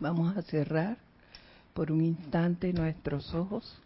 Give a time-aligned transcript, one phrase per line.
[0.00, 0.96] Vamos a cerrar
[1.74, 3.76] por un instante nuestros ojos,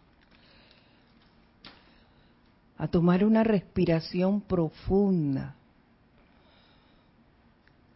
[2.77, 5.55] a tomar una respiración profunda.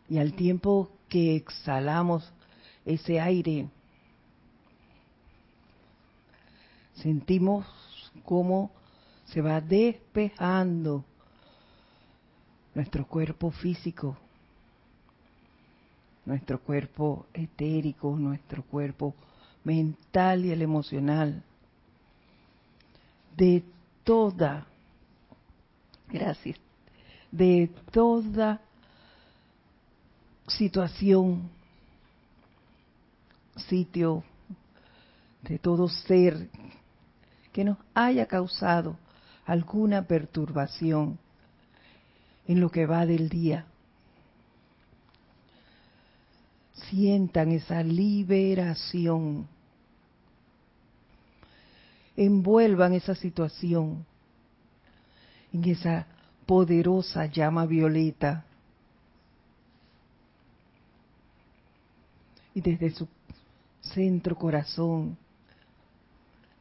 [0.10, 2.32] Y al tiempo que exhalamos
[2.86, 3.70] ese aire,
[6.96, 7.66] sentimos
[8.24, 8.72] cómo
[9.26, 11.04] se va despejando
[12.74, 14.18] nuestro cuerpo físico
[16.28, 19.16] nuestro cuerpo etérico, nuestro cuerpo
[19.64, 21.42] mental y el emocional,
[23.38, 23.64] de
[24.04, 24.68] toda,
[26.10, 26.60] gracias,
[27.32, 28.60] de toda
[30.48, 31.50] situación,
[33.56, 34.26] sitio,
[35.44, 36.50] de todo ser
[37.54, 38.98] que nos haya causado
[39.46, 41.18] alguna perturbación
[42.48, 43.66] en lo que va del día
[46.90, 49.48] sientan esa liberación.
[52.16, 54.06] Envuelvan esa situación
[55.54, 56.08] en esa
[56.46, 58.46] poderosa llama violeta.
[62.54, 63.08] Y desde su
[63.82, 65.18] centro corazón,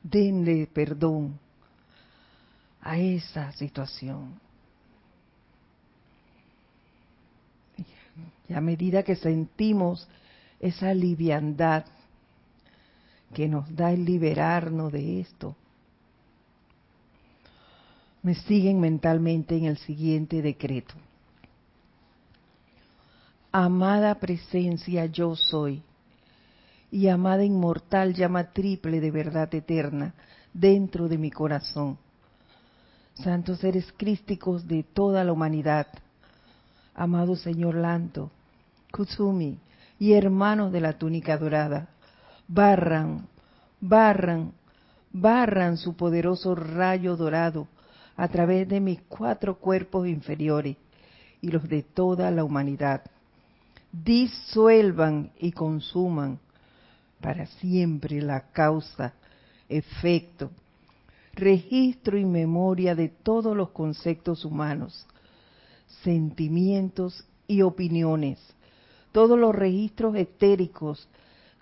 [0.03, 1.39] denle perdón
[2.83, 4.45] a esa situación.
[8.48, 10.08] Y a medida que sentimos
[10.61, 11.84] esa liviandad
[13.34, 15.56] que nos da el liberarnos de esto,
[18.22, 20.94] me siguen mentalmente en el siguiente decreto.
[23.53, 25.83] Amada presencia yo soy
[26.91, 30.14] y amada inmortal llama triple de verdad eterna
[30.53, 31.98] dentro de mi corazón.
[33.14, 35.86] Santos seres crísticos de toda la humanidad,
[36.97, 38.30] amado Señor Lanto,
[38.91, 39.58] Kutsumi
[39.98, 41.88] y hermanos de la túnica dorada,
[42.48, 43.28] barran,
[43.81, 44.53] barran,
[45.12, 47.69] barran su poderoso rayo dorado
[48.16, 50.76] a través de mis cuatro cuerpos inferiores
[51.43, 53.03] y los de toda la humanidad.
[53.93, 56.38] Disuelvan y consuman
[57.20, 59.12] para siempre la causa,
[59.69, 60.50] efecto,
[61.34, 65.06] registro y memoria de todos los conceptos humanos,
[66.02, 68.38] sentimientos y opiniones,
[69.12, 71.08] todos los registros etéricos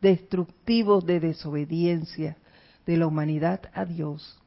[0.01, 2.37] destructivos de desobediencia
[2.87, 4.39] de la humanidad a Dios,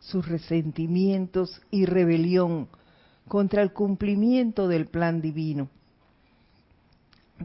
[0.00, 2.68] sus resentimientos y rebelión
[3.28, 5.68] contra el cumplimiento del plan divino,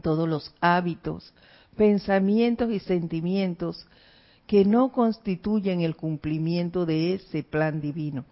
[0.02, 1.32] todos los hábitos,
[1.76, 3.86] pensamientos y sentimientos
[4.46, 8.24] que no constituyen el cumplimiento de ese plan divino,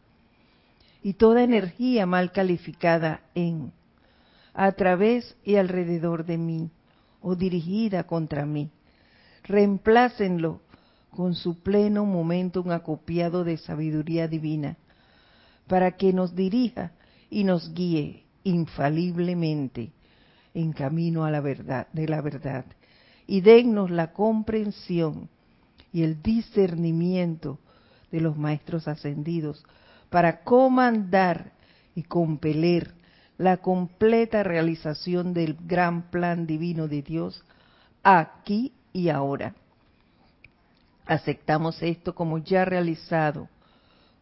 [1.03, 3.73] y toda energía mal calificada en
[4.55, 6.71] a través y alrededor de mí
[7.21, 8.71] o dirigida contra mí.
[9.45, 10.61] Reemplácenlo
[11.11, 14.77] con su pleno momentum acopiado de sabiduría divina,
[15.67, 16.93] para que nos dirija
[17.31, 19.93] y nos guíe infaliblemente
[20.55, 22.65] en camino a la verdad, de la verdad,
[23.27, 25.29] y dennos la comprensión
[25.93, 27.59] y el discernimiento
[28.11, 29.65] de los maestros ascendidos
[30.11, 31.53] para comandar
[31.95, 32.95] y compeler
[33.37, 37.45] la completa realización del gran plan divino de Dios
[38.03, 39.55] aquí y ahora.
[41.07, 43.49] Aceptamos esto como ya realizado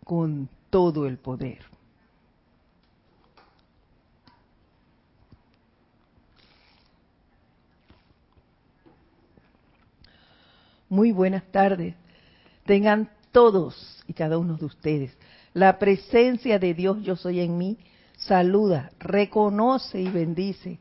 [0.04, 1.64] con todo el poder.
[10.88, 11.96] Muy buenas tardes.
[12.64, 15.16] Tengan todos y cada uno de ustedes
[15.56, 17.78] la presencia de Dios yo soy en mí
[18.18, 20.78] saluda, reconoce y bendice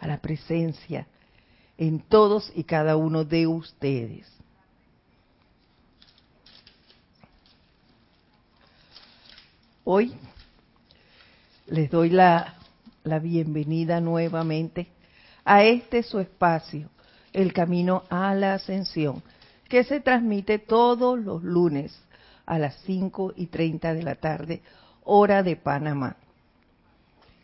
[0.00, 1.06] a la presencia
[1.76, 4.26] en todos y cada uno de ustedes.
[9.84, 10.14] Hoy
[11.66, 12.54] les doy la,
[13.04, 14.86] la bienvenida nuevamente
[15.44, 16.88] a este su espacio,
[17.34, 19.22] el camino a la ascensión,
[19.68, 21.94] que se transmite todos los lunes
[22.48, 24.62] a las 5 y 30 de la tarde,
[25.04, 26.16] hora de Panamá.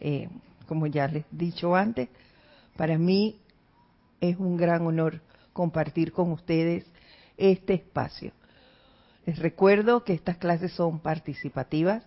[0.01, 0.31] Eh,
[0.67, 2.09] como ya les he dicho antes,
[2.75, 3.39] para mí
[4.21, 5.21] es un gran honor
[5.53, 6.87] compartir con ustedes
[7.37, 8.33] este espacio.
[9.27, 12.03] Les recuerdo que estas clases son participativas.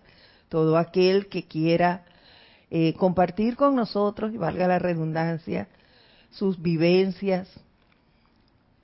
[0.48, 2.04] Todo aquel que quiera
[2.70, 5.68] eh, compartir con nosotros, y valga la redundancia,
[6.30, 7.48] sus vivencias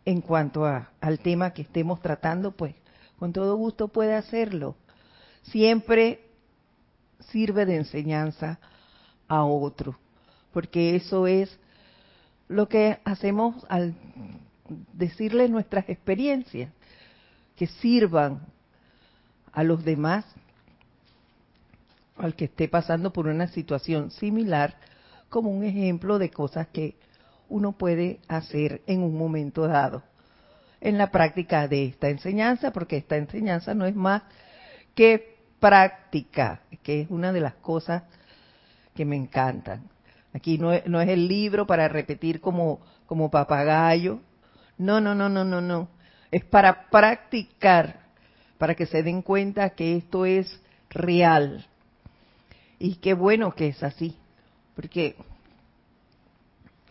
[0.04, 2.74] en cuanto al tema que estemos tratando, pues
[3.18, 4.76] con todo gusto puede hacerlo.
[5.42, 6.20] Siempre
[7.30, 8.58] sirve de enseñanza
[9.28, 9.98] a otro,
[10.52, 11.58] porque eso es
[12.48, 13.94] lo que hacemos al
[14.92, 16.72] decirles nuestras experiencias
[17.56, 18.40] que sirvan
[19.52, 20.24] a los demás,
[22.16, 24.76] al que esté pasando por una situación similar,
[25.28, 26.96] como un ejemplo de cosas que
[27.48, 30.02] uno puede hacer en un momento dado
[30.84, 34.22] en la práctica de esta enseñanza, porque esta enseñanza no es más
[34.94, 38.02] que práctica, que es una de las cosas
[38.94, 39.88] que me encantan.
[40.34, 44.20] Aquí no es, no es el libro para repetir como, como papagayo.
[44.76, 45.88] No, no, no, no, no, no.
[46.30, 48.00] Es para practicar,
[48.58, 50.60] para que se den cuenta que esto es
[50.90, 51.66] real.
[52.78, 54.18] Y qué bueno que es así,
[54.76, 55.16] porque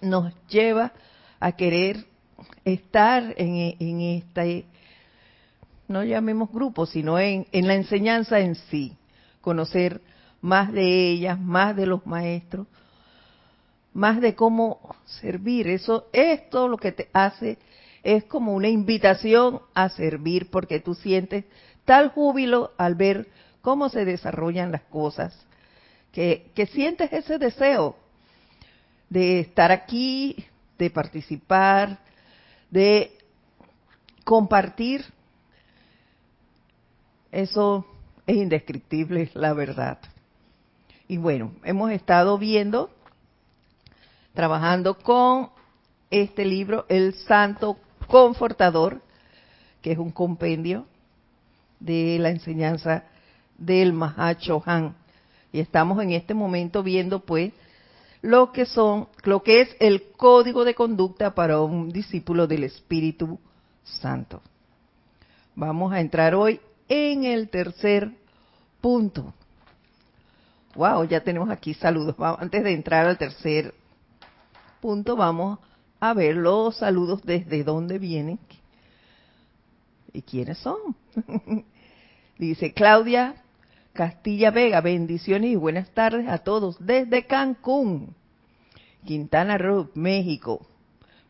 [0.02, 0.94] nos lleva
[1.40, 2.08] a querer
[2.66, 4.66] estar en, en este,
[5.88, 8.96] no llamemos grupo, sino en, en la enseñanza en sí,
[9.42, 10.02] conocer
[10.42, 12.68] más de ellas, más de los maestros,
[13.94, 15.68] más de cómo servir.
[15.68, 17.58] Eso, esto lo que te hace
[18.04, 21.46] es como una invitación a servir porque tú sientes
[21.86, 23.28] tal júbilo al ver
[23.62, 25.38] cómo se desarrollan las cosas,
[26.12, 27.96] que, que sientes ese deseo
[29.10, 30.46] de estar aquí,
[30.78, 32.00] de participar,
[32.74, 33.16] de
[34.24, 35.06] compartir.
[37.32, 37.86] Eso
[38.26, 40.00] es indescriptible, la verdad.
[41.08, 42.90] Y bueno, hemos estado viendo,
[44.34, 45.52] trabajando con
[46.10, 47.78] este libro, El Santo
[48.08, 49.02] Confortador,
[49.84, 50.88] que es un compendio
[51.80, 53.04] de la enseñanza
[53.56, 54.96] del Mahacho Han.
[55.52, 57.54] Y estamos en este momento viendo pues
[58.24, 63.38] lo que son, lo que es el código de conducta para un discípulo del Espíritu
[63.84, 64.42] Santo.
[65.56, 68.12] Vamos a entrar hoy en el tercer
[68.80, 69.34] punto.
[70.76, 72.16] Wow, ya tenemos aquí saludos.
[72.18, 73.74] Antes de entrar al tercer
[74.80, 75.60] punto, vamos
[76.00, 78.40] a ver los saludos desde dónde vienen
[80.14, 80.78] y quiénes son.
[82.38, 83.43] Dice Claudia
[83.94, 88.16] Castilla Vega, bendiciones y buenas tardes a todos desde Cancún,
[89.06, 90.66] Quintana Roo, México.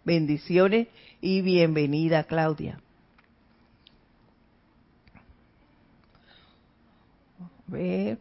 [0.06, 0.88] Bendiciones
[1.22, 2.80] y bienvenida, Claudia.
[7.68, 8.20] ver.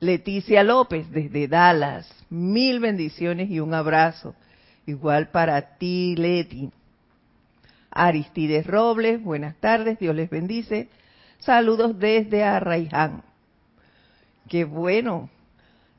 [0.00, 4.34] Leticia López desde Dallas, mil bendiciones y un abrazo.
[4.86, 6.72] Igual para ti, Leti.
[7.90, 10.88] Aristides Robles, buenas tardes, Dios les bendice.
[11.44, 13.24] Saludos desde Arraiján.
[14.48, 15.28] Qué bueno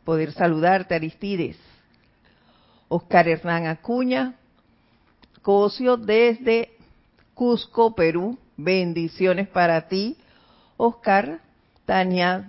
[0.06, 1.58] poder saludarte, Aristides.
[2.88, 4.36] Oscar Hernán Acuña,
[5.42, 6.72] Cosio desde
[7.34, 8.38] Cusco, Perú.
[8.56, 10.18] Bendiciones para ti,
[10.78, 11.40] Oscar.
[11.86, 12.48] Tania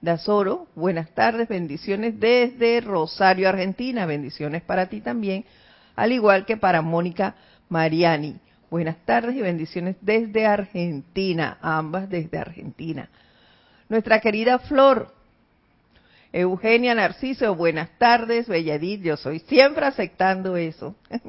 [0.00, 5.44] Dazoro, buenas tardes, bendiciones desde Rosario, Argentina, bendiciones para ti también,
[5.96, 7.34] al igual que para Mónica
[7.68, 8.38] Mariani.
[8.72, 13.10] Buenas tardes y bendiciones desde Argentina, ambas desde Argentina.
[13.90, 15.12] Nuestra querida Flor,
[16.32, 20.94] Eugenia Narciso, buenas tardes, Belladit, yo soy siempre aceptando eso.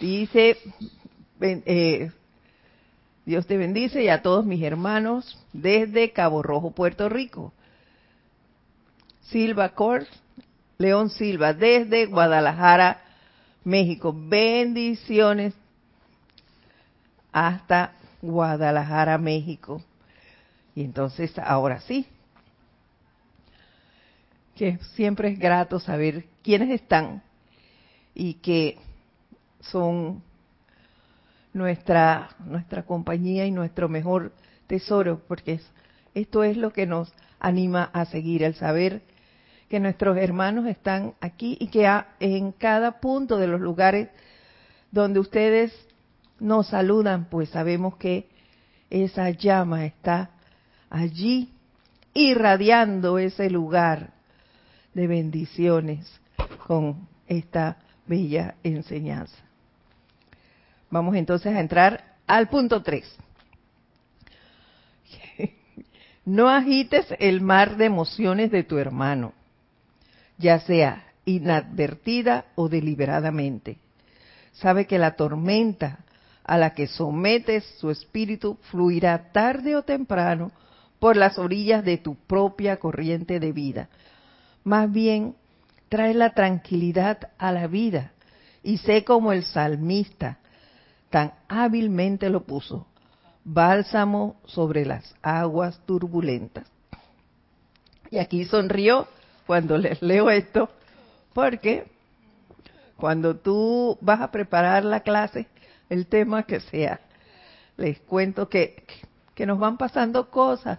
[0.00, 0.56] Dice,
[1.40, 2.10] eh,
[3.24, 7.52] Dios te bendice y a todos mis hermanos desde Cabo Rojo, Puerto Rico.
[9.20, 10.08] Silva Cort,
[10.78, 13.05] León Silva, desde Guadalajara,
[13.66, 14.14] México.
[14.16, 15.52] Bendiciones
[17.32, 19.82] hasta Guadalajara, México.
[20.76, 22.06] Y entonces, ahora sí,
[24.54, 27.24] que siempre es grato saber quiénes están
[28.14, 28.78] y que
[29.60, 30.22] son
[31.52, 34.32] nuestra, nuestra compañía y nuestro mejor
[34.68, 35.60] tesoro, porque
[36.14, 39.02] esto es lo que nos anima a seguir, el saber
[39.68, 44.08] que nuestros hermanos están aquí y que en cada punto de los lugares
[44.90, 45.72] donde ustedes
[46.38, 48.28] nos saludan, pues sabemos que
[48.90, 50.30] esa llama está
[50.90, 51.50] allí
[52.14, 54.10] irradiando ese lugar
[54.94, 56.20] de bendiciones
[56.66, 59.36] con esta bella enseñanza.
[60.90, 63.16] Vamos entonces a entrar al punto 3.
[66.24, 69.32] No agites el mar de emociones de tu hermano,
[70.38, 73.78] ya sea inadvertida o deliberadamente.
[74.52, 75.98] Sabe que la tormenta
[76.44, 80.52] a la que sometes su espíritu fluirá tarde o temprano
[80.98, 83.88] por las orillas de tu propia corriente de vida.
[84.64, 85.34] Más bien,
[85.88, 88.12] trae la tranquilidad a la vida
[88.62, 90.38] y sé como el salmista,
[91.10, 92.86] tan hábilmente lo puso,
[93.44, 96.66] bálsamo sobre las aguas turbulentas.
[98.10, 99.08] Y aquí sonrió
[99.46, 100.68] cuando les leo esto,
[101.32, 101.86] porque
[102.96, 105.46] cuando tú vas a preparar la clase,
[105.88, 107.00] el tema que sea,
[107.76, 108.84] les cuento que,
[109.34, 110.78] que nos van pasando cosas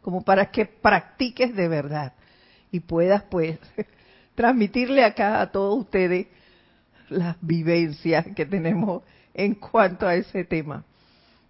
[0.00, 2.14] como para que practiques de verdad
[2.70, 3.58] y puedas pues
[4.34, 6.26] transmitirle acá a todos ustedes
[7.08, 9.02] las vivencias que tenemos
[9.34, 10.84] en cuanto a ese tema.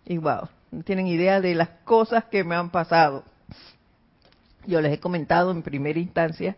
[0.04, 3.24] Y wow, no tienen idea de las cosas que me han pasado.
[4.68, 6.54] Yo les he comentado en primera instancia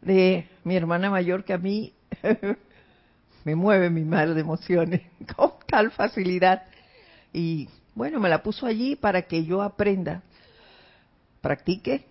[0.00, 1.92] de mi hermana mayor que a mí
[3.44, 5.02] me mueve mi mar de emociones
[5.36, 6.62] con tal facilidad.
[7.30, 10.22] Y bueno, me la puso allí para que yo aprenda,
[11.42, 12.06] practique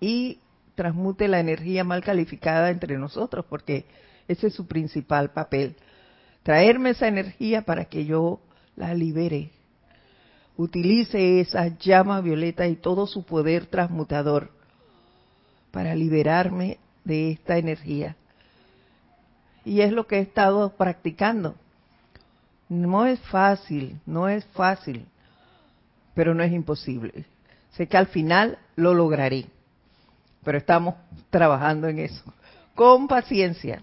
[0.00, 0.40] y
[0.74, 3.84] transmute la energía mal calificada entre nosotros, porque
[4.26, 5.76] ese es su principal papel.
[6.42, 8.40] Traerme esa energía para que yo
[8.74, 9.52] la libere.
[10.56, 14.50] Utilice esa llama violeta y todo su poder transmutador
[15.70, 18.16] para liberarme de esta energía.
[19.64, 21.54] Y es lo que he estado practicando.
[22.68, 25.06] No es fácil, no es fácil,
[26.14, 27.26] pero no es imposible.
[27.72, 29.46] Sé que al final lo lograré
[30.46, 30.94] pero estamos
[31.28, 32.22] trabajando en eso.
[32.76, 33.82] Con paciencia,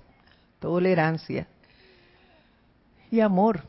[0.61, 1.45] tolerancia
[3.11, 3.63] y amor.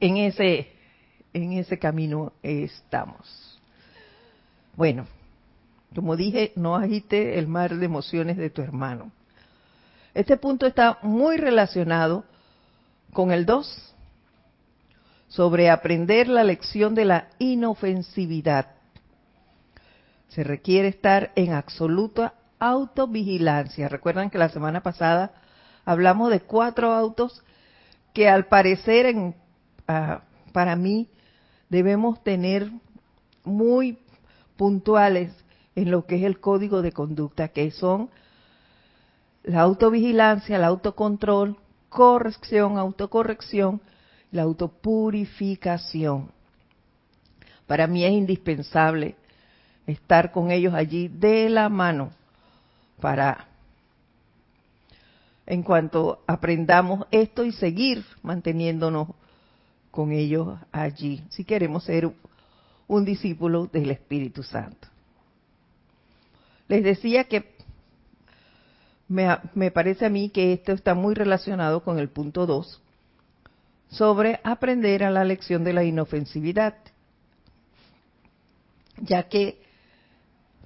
[0.00, 0.72] En ese,
[1.32, 3.60] en ese camino estamos.
[4.74, 5.06] Bueno,
[5.94, 9.12] como dije, no agite el mar de emociones de tu hermano.
[10.14, 12.24] Este punto está muy relacionado
[13.12, 13.94] con el 2,
[15.28, 18.66] sobre aprender la lección de la inofensividad
[20.34, 23.88] se requiere estar en absoluta autovigilancia.
[23.88, 25.32] Recuerdan que la semana pasada
[25.84, 27.44] hablamos de cuatro autos
[28.14, 29.34] que al parecer en,
[29.88, 30.22] ah,
[30.52, 31.08] para mí
[31.68, 32.70] debemos tener
[33.44, 33.98] muy
[34.56, 35.32] puntuales
[35.74, 38.10] en lo que es el código de conducta, que son
[39.42, 41.56] la autovigilancia, el autocontrol,
[41.88, 43.80] corrección, autocorrección,
[44.30, 46.30] la autopurificación.
[47.66, 49.16] Para mí es indispensable
[49.86, 52.10] estar con ellos allí de la mano
[53.00, 53.48] para
[55.46, 59.08] en cuanto aprendamos esto y seguir manteniéndonos
[59.92, 62.10] con ellos allí, si queremos ser
[62.88, 64.88] un discípulo del Espíritu Santo.
[66.66, 67.54] Les decía que
[69.06, 72.80] me, me, parece a mí que esto está muy relacionado con el punto 2
[73.90, 76.74] sobre aprender a la lección de la inofensividad,
[78.96, 79.60] ya que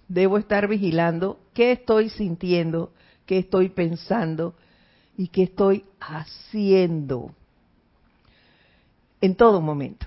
[0.06, 2.92] debo estar vigilando qué estoy sintiendo,
[3.26, 4.54] qué estoy pensando
[5.16, 7.34] y qué estoy haciendo
[9.20, 10.06] en todo momento.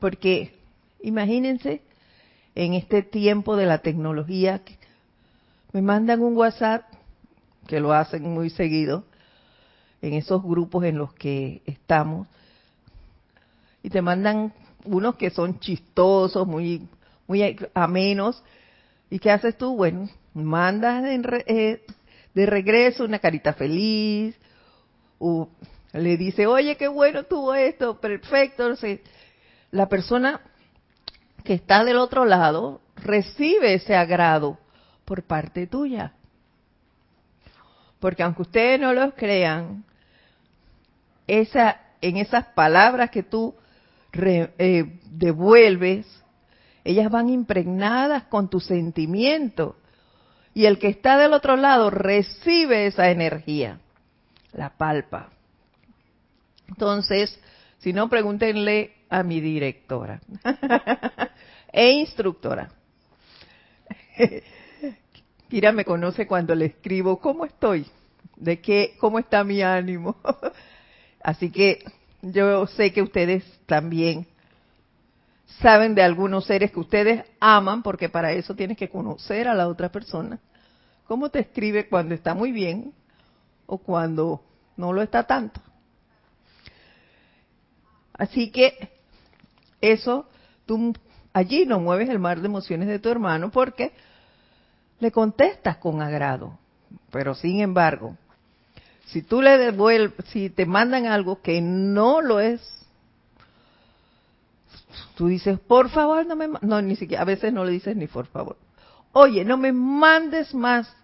[0.00, 0.52] Porque
[1.02, 1.82] imagínense
[2.54, 4.62] en este tiempo de la tecnología,
[5.72, 6.84] me mandan un WhatsApp,
[7.66, 9.04] que lo hacen muy seguido,
[10.02, 12.26] en esos grupos en los que estamos,
[13.82, 14.52] y te mandan
[14.84, 16.88] unos que son chistosos, muy
[17.26, 18.42] muy amenos.
[19.10, 19.74] ¿Y qué haces tú?
[19.76, 21.84] Bueno, mandas eh,
[22.34, 24.36] de, regreso una carita feliz,
[25.18, 25.48] o
[25.92, 28.72] le dice, oye, qué bueno tuvo esto, perfecto.
[29.70, 30.40] La persona
[31.44, 34.58] que está del otro lado recibe ese agrado
[35.04, 36.12] por parte tuya.
[38.00, 39.84] Porque aunque ustedes no lo crean,
[41.26, 43.54] esa, en esas palabras que tú
[44.12, 46.06] eh, devuelves,
[46.84, 49.76] ellas van impregnadas con tu sentimiento.
[50.54, 53.78] Y el que está del otro lado recibe esa energía,
[54.52, 55.30] la palpa.
[56.72, 57.38] Entonces,
[57.78, 60.20] si no, pregúntenle a mi directora
[61.72, 62.70] e instructora.
[65.48, 67.86] Kira me conoce cuando le escribo, ¿cómo estoy?
[68.36, 68.96] ¿De qué?
[68.98, 70.16] ¿Cómo está mi ánimo?
[71.22, 71.84] Así que
[72.22, 74.26] yo sé que ustedes también
[75.60, 79.68] saben de algunos seres que ustedes aman, porque para eso tienes que conocer a la
[79.68, 80.40] otra persona.
[81.06, 82.94] ¿Cómo te escribe cuando está muy bien
[83.66, 84.42] o cuando
[84.78, 85.60] no lo está tanto?
[88.22, 88.88] Así que
[89.80, 90.28] eso,
[90.64, 90.94] tú
[91.32, 93.92] allí no mueves el mar de emociones de tu hermano porque
[95.00, 96.56] le contestas con agrado.
[97.10, 98.16] Pero sin embargo,
[99.06, 102.60] si tú le devuelves, si te mandan algo que no lo es
[105.16, 106.48] Tú dices, por favor, no me...
[106.60, 108.56] No, ni siquiera, a veces no le dices ni por favor.
[109.12, 110.94] Oye, no me mandes más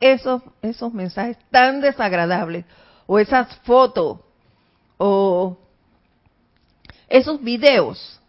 [0.00, 2.64] esos, esos mensajes tan desagradables,
[3.06, 4.20] o esas fotos,
[4.96, 5.58] o
[7.08, 8.20] esos videos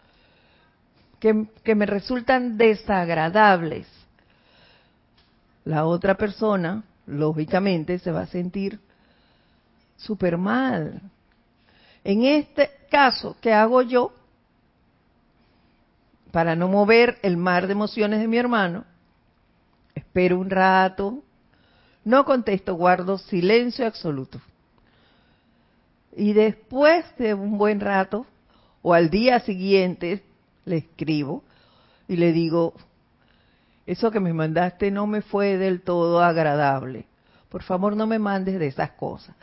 [1.19, 3.87] que, me resultan desagradables.
[5.63, 8.79] la otra persona, lógicamente, se va a sentir
[9.97, 11.01] súper mal.
[12.03, 14.13] En este caso, ¿qué hago yo?
[16.31, 18.85] Para no mover el mar de emociones de mi hermano,
[19.95, 21.23] espero un rato,
[22.03, 24.39] no contesto, guardo silencio absoluto.
[26.15, 28.27] Y después de un buen rato,
[28.87, 30.21] o al día siguiente,
[30.63, 31.43] le escribo
[32.07, 32.75] y le digo,
[33.87, 37.07] eso que me mandaste no me fue del todo agradable.
[37.49, 39.35] Por favor, no me mandes de esas cosas.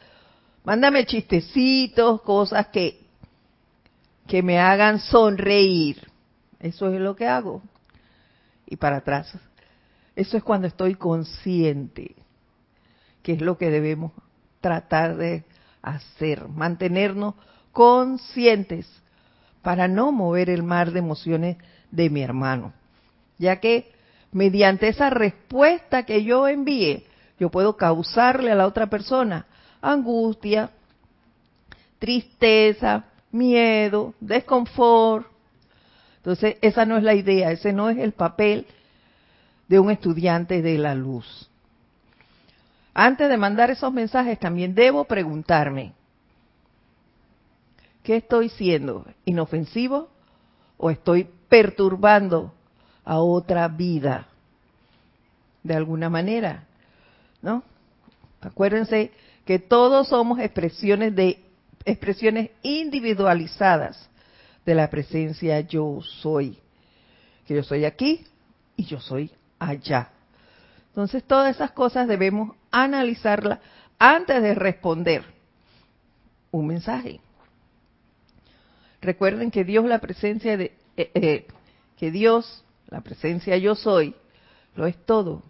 [0.63, 3.01] Mándame chistecitos, cosas que,
[4.29, 6.09] que me hagan sonreír.
[6.61, 7.63] Eso es lo que hago.
[8.69, 9.37] Y para atrás.
[10.15, 12.15] Eso es cuando estoy consciente,
[13.25, 14.13] que es lo que debemos
[14.61, 15.43] tratar de
[15.83, 17.35] hacer, mantenernos
[17.73, 19.01] conscientes
[19.62, 21.57] para no mover el mar de emociones
[21.90, 22.73] de mi hermano,
[23.38, 23.92] ya que
[24.33, 27.07] mediante esa respuesta que yo envíe,
[27.38, 29.47] yo puedo causarle a la otra persona
[29.83, 30.71] angustia,
[31.99, 35.26] tristeza, miedo, desconfort.
[36.19, 38.66] Entonces, esa no es la idea, ese no es el papel
[39.69, 41.49] de un estudiante de la luz.
[42.95, 45.92] Antes de mandar esos mensajes, también debo preguntarme,
[48.02, 49.06] ¿qué estoy siendo?
[49.25, 50.09] ¿Inofensivo
[50.76, 52.52] o estoy perturbando
[53.04, 54.28] a otra vida?
[55.62, 56.64] De alguna manera,
[57.40, 57.62] ¿no?
[58.40, 59.12] Acuérdense
[59.44, 61.38] que todos somos expresiones de
[61.85, 64.09] expresiones individualizadas
[64.64, 66.59] de la presencia yo soy.
[67.47, 68.25] Que yo soy aquí
[68.76, 70.11] y yo soy allá.
[70.88, 73.61] Entonces todas esas cosas debemos analizarlas
[73.99, 75.25] antes de responder
[76.50, 77.21] un mensaje.
[79.02, 81.47] Recuerden que Dios, la presencia de, eh, eh,
[81.99, 84.15] que Dios, la presencia yo soy,
[84.76, 85.43] lo es todo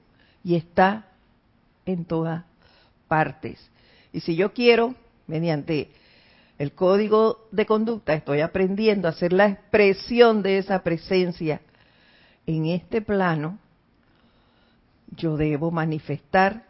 [0.43, 1.07] y está
[1.85, 2.45] en todas
[3.09, 3.71] partes.
[4.11, 4.95] Y si yo quiero,
[5.27, 5.91] mediante
[6.59, 11.61] el código de conducta, estoy aprendiendo a hacer la expresión de esa presencia
[12.47, 13.59] en este plano,
[15.15, 16.65] yo debo manifestar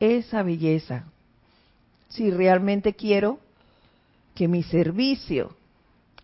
[0.00, 1.04] esa belleza.
[2.08, 3.38] Si realmente quiero
[4.34, 5.54] que mi servicio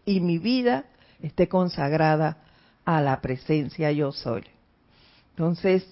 [0.07, 0.87] y mi vida
[1.21, 2.39] esté consagrada
[2.87, 4.45] a la presencia yo soy.
[5.31, 5.87] Entonces,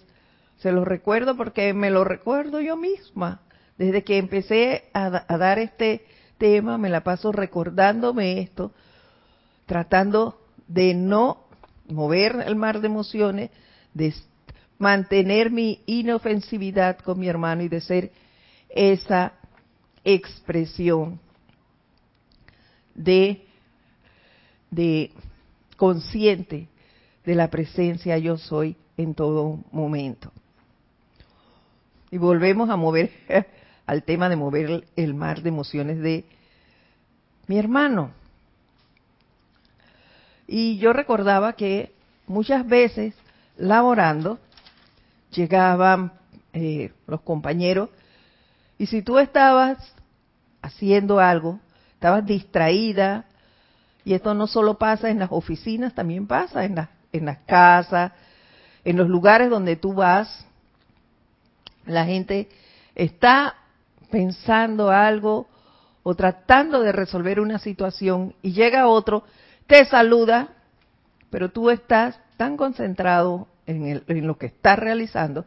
[0.58, 3.42] se lo recuerdo porque me lo recuerdo yo misma.
[3.76, 6.06] Desde que empecé a, dar este
[6.38, 8.72] tema, me la paso recordándome esto,
[9.66, 11.44] tratando de no
[11.88, 13.50] mover el mar de emociones,
[13.92, 14.14] de
[14.78, 18.12] mantener mi inofensividad con mi hermano y de ser
[18.68, 19.34] esa
[20.04, 21.20] expresión
[22.94, 23.46] de,
[24.74, 25.12] de
[25.76, 26.68] consciente
[27.24, 30.32] de la presencia yo soy en todo momento.
[32.10, 33.10] Y volvemos a mover
[33.86, 36.24] al tema de mover el mar de emociones de
[37.46, 38.12] mi hermano.
[40.46, 41.92] Y yo recordaba que
[42.26, 43.14] muchas veces
[43.56, 44.38] laborando
[45.30, 46.12] llegaban
[46.52, 47.90] eh, los compañeros
[48.78, 49.78] y si tú estabas
[50.62, 51.60] haciendo algo,
[51.94, 53.24] estabas distraída,
[54.04, 56.76] y esto no solo pasa en las oficinas, también pasa en,
[57.12, 58.12] en las casas,
[58.84, 60.46] en los lugares donde tú vas,
[61.86, 62.48] la gente
[62.94, 63.54] está
[64.10, 65.48] pensando algo
[66.02, 69.24] o tratando de resolver una situación y llega otro,
[69.66, 70.48] te saluda,
[71.30, 75.46] pero tú estás tan concentrado en, lo que estás realizando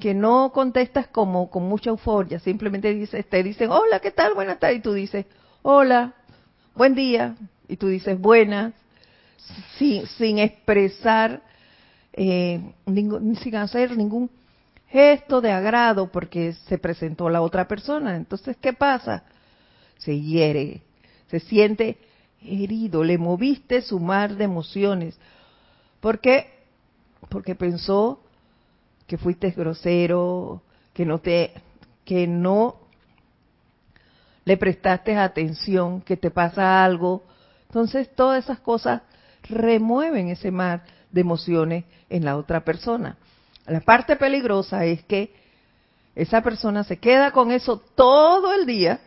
[0.00, 4.34] que no contestas como con mucha euforia, simplemente dices, te dicen, hola, ¿qué tal?
[4.34, 5.26] Buenas tardes, y tú dices,
[5.62, 6.14] hola,
[6.74, 7.36] buen día,
[7.68, 8.74] y tú dices, buenas,
[9.78, 11.42] sin, sin expresar,
[12.12, 14.30] eh, sin hacer ningún
[14.88, 18.16] gesto de agrado porque se presentó la otra persona.
[18.16, 19.24] Entonces, ¿qué pasa?
[19.98, 20.82] Se hiere,
[21.28, 21.98] se siente
[22.40, 25.18] herido, le moviste su mar de emociones.
[26.00, 26.46] ¿Por qué?
[27.28, 28.20] Porque pensó
[29.06, 31.52] que fuiste grosero, que no te
[32.04, 32.83] que no
[34.44, 37.24] le prestaste atención, que te pasa algo.
[37.68, 39.02] Entonces, todas esas cosas
[39.42, 43.16] remueven ese mar de emociones en la otra persona.
[43.66, 45.34] La parte peligrosa es que
[46.14, 49.00] esa persona se queda con eso todo el día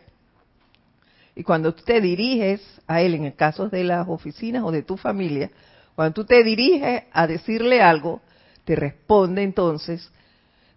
[1.38, 4.82] y cuando tú te diriges a él, en el caso de las oficinas o de
[4.82, 5.52] tu familia,
[5.94, 8.20] cuando tú te diriges a decirle algo,
[8.64, 10.10] te responde entonces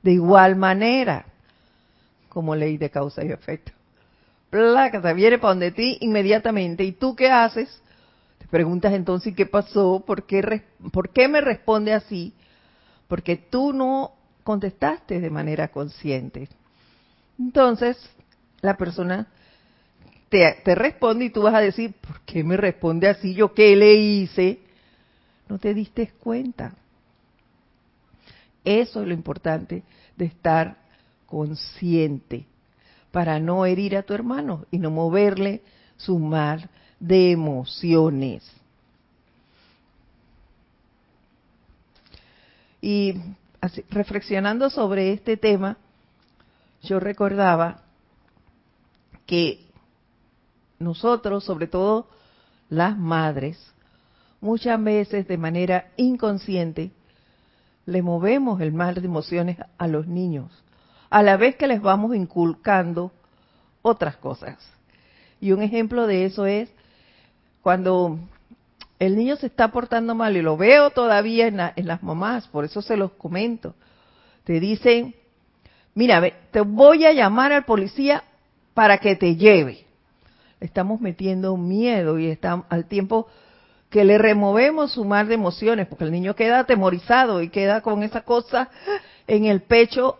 [0.03, 1.25] de igual manera,
[2.29, 3.71] como ley de causa y efecto.
[4.51, 6.83] Placa, viene para donde ti inmediatamente.
[6.83, 7.81] ¿Y tú qué haces?
[8.37, 12.33] Te preguntas entonces qué pasó, por qué, por qué me responde así,
[13.07, 14.11] porque tú no
[14.43, 16.49] contestaste de manera consciente.
[17.39, 17.97] Entonces,
[18.59, 19.27] la persona
[20.27, 23.33] te, te, responde y tú vas a decir, ¿por qué me responde así?
[23.33, 24.59] ¿Yo qué le hice?
[25.47, 26.73] No te diste cuenta.
[28.65, 29.83] Eso es lo importante
[30.17, 30.75] de estar
[31.25, 32.50] consciente
[33.11, 35.61] para no herir a tu hermano y no moverle
[35.97, 36.69] su mar
[36.99, 38.49] de emociones.
[42.81, 43.15] Y
[43.89, 45.77] reflexionando sobre este tema,
[46.81, 47.81] yo recordaba
[49.27, 49.67] que
[50.79, 52.07] nosotros, sobre todo
[52.69, 53.59] las madres,
[54.39, 56.91] muchas veces de manera inconsciente,
[57.85, 60.51] le movemos el mar de emociones a los niños,
[61.11, 63.11] a la vez que les vamos inculcando
[63.83, 64.57] otras cosas.
[65.39, 66.69] Y un ejemplo de eso es
[67.61, 68.17] cuando
[68.97, 72.81] el niño se está portando mal, y lo veo todavía en, las mamás, por eso
[72.81, 73.75] se los comento,
[74.43, 75.15] te dicen,
[75.95, 76.21] mira,
[76.51, 78.23] te voy a llamar al policía
[78.73, 79.85] para que te lleve.
[80.59, 83.27] Estamos metiendo miedo y está al tiempo
[83.89, 88.03] que le removemos su mar de emociones, porque el niño queda atemorizado y queda con
[88.03, 88.69] esa cosa
[89.27, 90.19] en el pecho.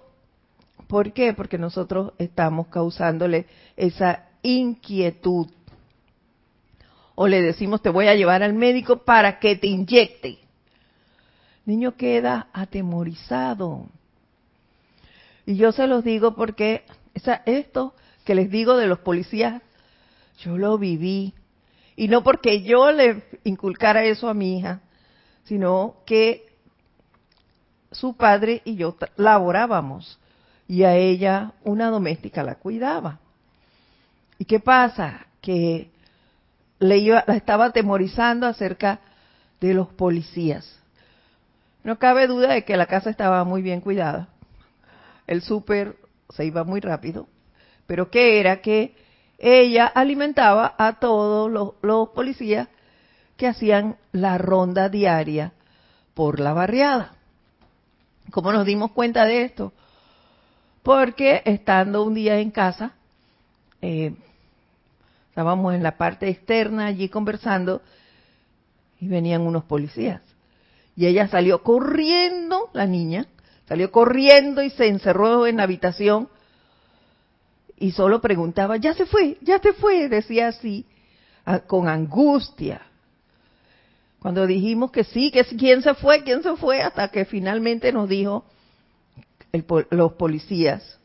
[0.91, 1.33] ¿Por qué?
[1.33, 3.45] Porque nosotros estamos causándole
[3.77, 5.47] esa inquietud.
[7.15, 10.31] O le decimos, te voy a llevar al médico para que te inyecte.
[11.65, 13.85] El niño queda atemorizado.
[15.45, 16.83] Y yo se los digo porque
[17.45, 19.61] esto que les digo de los policías,
[20.39, 21.33] yo lo viví
[21.95, 24.81] y no porque yo le inculcara eso a mi hija,
[25.45, 26.53] sino que
[27.93, 30.19] su padre y yo laborábamos
[30.71, 33.19] y a ella una doméstica la cuidaba.
[34.37, 35.25] ¿Y qué pasa?
[35.41, 35.91] Que
[36.79, 39.01] le iba, la estaba atemorizando acerca
[39.59, 40.79] de los policías.
[41.83, 44.29] No cabe duda de que la casa estaba muy bien cuidada.
[45.27, 45.97] El súper
[46.29, 47.27] se iba muy rápido.
[47.85, 48.61] Pero ¿qué era?
[48.61, 48.95] Que
[49.39, 52.69] ella alimentaba a todos los, policías
[53.35, 55.51] que hacían la ronda diaria
[56.13, 57.15] por la barriada.
[58.31, 59.73] ¿Cómo nos dimos cuenta de esto?
[60.83, 62.93] Porque estando un día en casa,
[63.81, 64.13] eh,
[65.29, 67.81] estábamos en la parte externa allí conversando
[68.99, 70.21] y venían unos policías.
[70.95, 73.27] Y ella salió corriendo, la niña,
[73.67, 76.29] salió corriendo y se encerró en la habitación
[77.77, 80.85] y solo preguntaba, ya se fue, ya se fue, decía así,
[81.65, 82.81] con angustia.
[84.19, 88.07] Cuando dijimos que sí, que quién se fue, quién se fue, hasta que finalmente nos
[88.07, 88.45] dijo
[89.89, 90.99] los policías.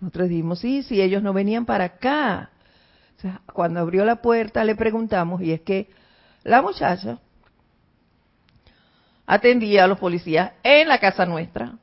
[0.00, 2.50] Nosotros dijimos, sí, sí, ellos no venían para acá.
[3.52, 5.88] cuando abrió la puerta le preguntamos, y es que
[6.42, 7.18] la muchacha
[9.26, 11.78] atendía a los policías en la casa nuestra.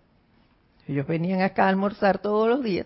[0.87, 2.85] Ellos venían acá a almorzar todos los días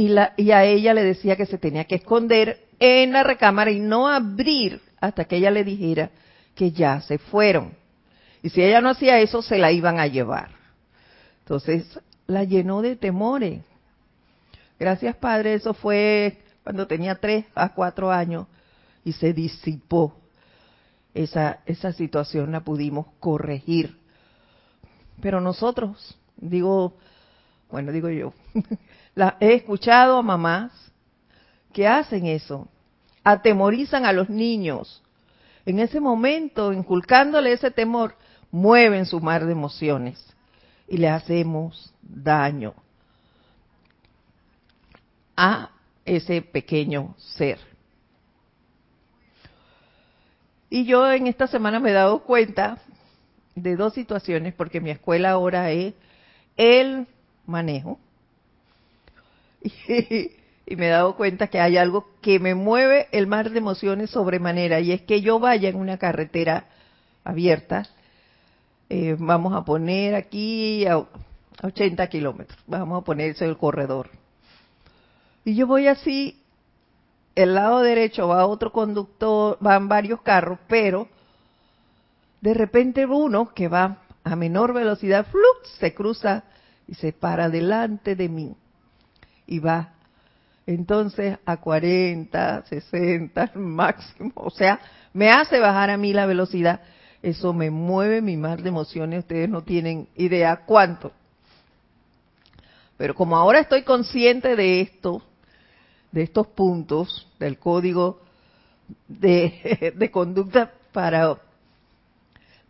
[0.00, 3.70] y, la, y a ella le decía que se tenía que esconder en la recámara
[3.70, 6.10] y no abrir hasta que ella le dijera
[6.54, 7.74] que ya se fueron.
[8.42, 10.59] Y si ella no hacía eso, se la iban a llevar.
[11.40, 13.62] Entonces, la llenó de temores.
[14.78, 18.46] Gracias, Padre, eso fue cuando tenía tres a cuatro años
[19.04, 20.16] y se disipó.
[21.12, 23.98] Esa, esa situación la pudimos corregir.
[25.20, 26.96] Pero nosotros, digo,
[27.70, 28.32] bueno, digo yo,
[29.16, 30.72] La, he escuchado a mamás
[31.72, 32.68] que hacen eso,
[33.24, 35.02] atemorizan a los niños.
[35.66, 38.14] En ese momento, inculcándole ese temor,
[38.52, 40.30] mueven su mar de emociones
[40.90, 42.74] y le hacemos daño
[45.36, 45.70] a
[46.04, 47.58] ese pequeño ser.
[50.68, 52.78] Y yo en esta semana me he dado cuenta
[53.54, 55.94] de dos situaciones, porque mi escuela ahora es
[56.56, 57.06] el
[57.46, 58.00] manejo
[59.62, 64.10] y, me he dado cuenta que hay algo que me mueve el mar de emociones
[64.10, 66.66] sobremanera y es que yo vaya en una carretera
[67.22, 67.88] abierta,
[68.90, 71.06] eh, vamos a poner aquí a
[71.62, 74.10] 80 kilómetros, vamos a poner eso el corredor.
[75.44, 76.42] Y yo voy así,
[77.36, 81.08] el lado derecho va otro conductor, van varios carros, pero
[82.40, 85.24] de repente uno que va a menor velocidad,
[85.78, 86.42] se cruza
[86.88, 88.56] y se para delante de mí
[89.46, 89.90] y va
[90.66, 94.80] entonces a 40, 60 máximo, o sea,
[95.12, 96.80] me hace bajar a mí la velocidad,
[97.22, 101.12] eso me mueve mi mar de emociones, ustedes no tienen idea cuánto.
[102.96, 105.22] Pero como ahora estoy consciente de esto,
[106.12, 108.20] de estos puntos del código
[109.08, 111.38] de, de conducta para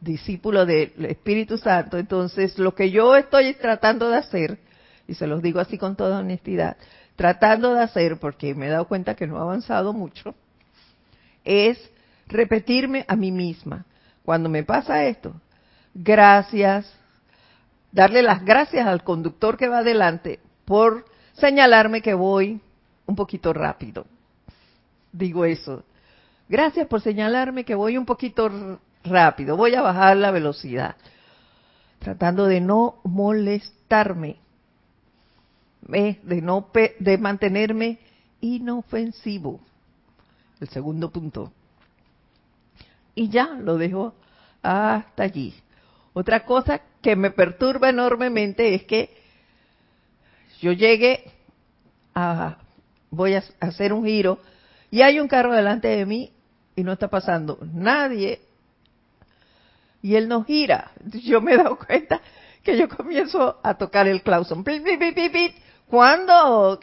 [0.01, 4.59] discípulo del Espíritu Santo, entonces lo que yo estoy tratando de hacer,
[5.07, 6.77] y se los digo así con toda honestidad,
[7.17, 10.35] tratando de hacer, porque me he dado cuenta que no he avanzado mucho,
[11.45, 11.79] es
[12.27, 13.85] repetirme a mí misma.
[14.25, 15.35] Cuando me pasa esto,
[15.95, 16.93] gracias,
[17.93, 21.05] darle las gracias al conductor que va adelante por
[21.35, 22.61] señalarme que voy
[23.07, 24.07] un poquito rápido.
[25.13, 25.85] Digo eso.
[26.49, 29.57] Gracias por señalarme que voy un poquito rápido.
[29.57, 30.97] Voy a bajar la velocidad.
[31.99, 34.37] Tratando de no molestarme.
[35.83, 37.99] De, no, de mantenerme
[38.41, 39.61] inofensivo.
[40.61, 41.53] El segundo punto.
[43.15, 44.15] Y ya lo dejo
[44.63, 45.55] hasta allí.
[46.13, 49.17] Otra cosa que me perturba enormemente es que
[50.61, 51.25] yo llegue
[52.15, 52.59] a,
[53.11, 54.39] voy a hacer un giro
[54.91, 56.33] y hay un carro delante de mí
[56.77, 58.41] y no está pasando nadie
[60.03, 60.93] y él no gira.
[61.05, 62.21] Yo me he dado cuenta
[62.63, 64.65] que yo comienzo a tocar el clauson.
[65.87, 66.81] ¿Cuándo?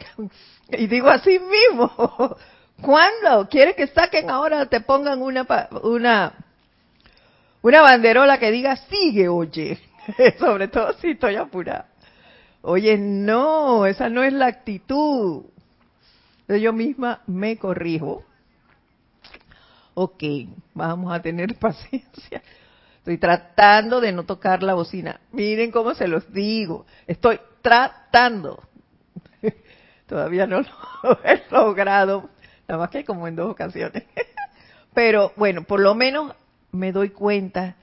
[0.70, 2.36] Y digo así mismo.
[2.80, 3.48] ¿Cuándo?
[3.48, 5.46] ¿Quiere que saquen ahora, te pongan una,
[5.82, 6.32] una,
[7.62, 9.78] una banderola que diga sigue, oye?
[10.38, 11.86] Sobre todo si estoy apurada.
[12.62, 15.44] Oye, no, esa no es la actitud.
[16.48, 18.24] Yo misma me corrijo.
[19.94, 20.22] Ok,
[20.74, 22.42] vamos a tener paciencia.
[22.98, 25.20] Estoy tratando de no tocar la bocina.
[25.32, 26.86] Miren cómo se los digo.
[27.06, 28.62] Estoy tratando.
[30.06, 32.28] Todavía no lo he logrado.
[32.68, 34.04] Nada más que como en dos ocasiones.
[34.94, 36.34] Pero bueno, por lo menos
[36.70, 37.76] me doy cuenta,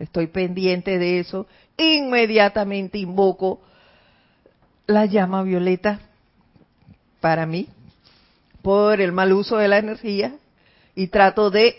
[0.00, 1.46] estoy pendiente de eso.
[1.76, 3.60] Inmediatamente invoco
[4.86, 6.00] la llama violeta
[7.20, 7.68] para mí
[8.62, 10.34] por el mal uso de la energía
[10.96, 11.76] y trato de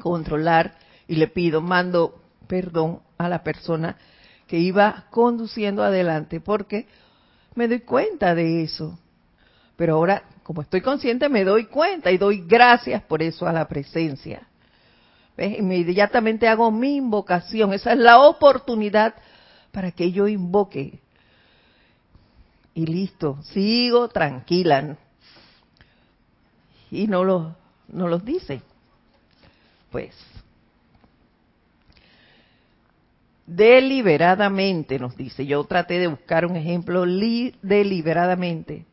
[0.00, 0.74] controlar
[1.06, 3.96] y le pido, mando perdón a la persona
[4.48, 6.86] que iba conduciendo adelante porque
[7.54, 8.98] me doy cuenta de eso.
[9.76, 13.66] Pero ahora, como estoy consciente, me doy cuenta y doy gracias por eso a la
[13.66, 14.46] presencia.
[15.38, 17.72] Inmediatamente hago mi invocación.
[17.72, 19.14] Esa es la oportunidad
[19.72, 21.00] para que yo invoque.
[22.74, 24.98] Y listo, sigo tranquila.
[26.90, 27.56] Y no, lo,
[27.88, 28.60] no los dice.
[29.90, 30.14] Pues
[33.46, 35.46] deliberadamente, nos dice.
[35.46, 37.06] Yo traté de buscar un ejemplo
[37.62, 38.84] deliberadamente.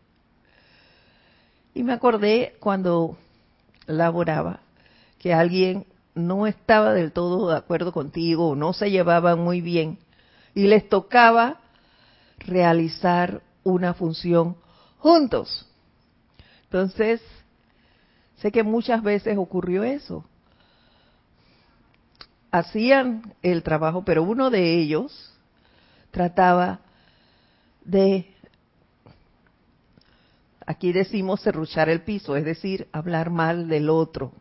[1.74, 3.18] Y me acordé cuando
[3.88, 4.60] laboraba
[5.20, 9.98] que alguien no estaba del todo de acuerdo contigo o no se llevaban muy bien
[10.54, 11.60] y les tocaba
[12.40, 14.58] realizar una función
[14.98, 15.68] juntos.
[16.64, 17.22] Entonces,
[18.38, 20.26] sé que muchas veces ocurrió eso
[22.52, 25.34] hacían el trabajo, pero uno de ellos
[26.12, 26.82] trataba
[27.86, 28.34] de,
[30.72, 34.32] aquí decimos serruchar el piso, es decir, hablar mal del otro.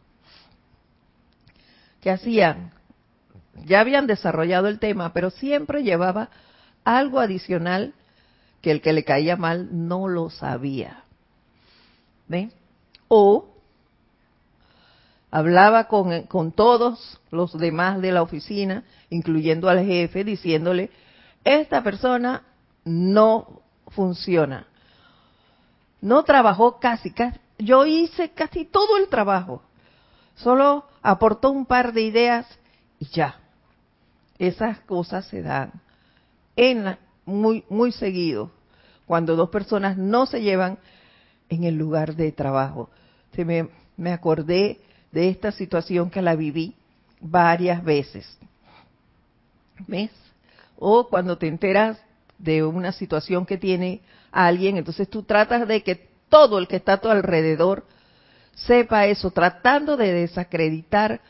[2.01, 2.73] ¿Qué hacían?
[3.67, 6.31] Ya habían desarrollado el tema, pero siempre llevaba
[6.85, 7.95] algo adicional
[8.63, 11.05] que el que le caía mal no lo sabía.
[12.29, 12.51] ¿Ve?
[13.09, 13.49] O
[15.31, 20.91] hablaba con, con todos los demás de la oficina, incluyendo al jefe, diciéndole,
[21.45, 22.45] esta persona
[22.85, 24.70] no funciona.
[26.01, 29.63] No trabajó casi, casi, yo hice casi todo el trabajo.
[30.35, 32.47] Solo aportó un par de ideas
[32.99, 33.41] y ya.
[34.39, 35.73] Esas cosas se dan
[36.57, 38.51] en muy muy seguido
[39.07, 40.79] cuando dos personas no se llevan
[41.49, 42.91] en el lugar de trabajo.
[43.35, 44.81] Se me, me acordé
[45.13, 46.75] de esta situación que la viví
[47.21, 48.39] varias veces.
[49.87, 50.11] ¿Ves?
[50.79, 51.99] O cuando te enteras
[52.39, 54.01] de una situación que tiene
[54.33, 57.85] alguien, entonces tú tratas de que todo el que está a tu alrededor
[58.55, 61.21] sepa eso, tratando de desacreditar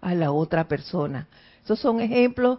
[0.00, 1.28] a la otra persona.
[1.64, 2.58] Esos son ejemplos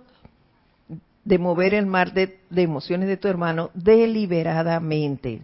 [1.23, 5.43] de mover el mar de, de emociones de tu hermano deliberadamente.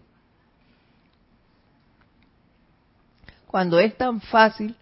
[3.48, 4.76] Cuando es tan fácil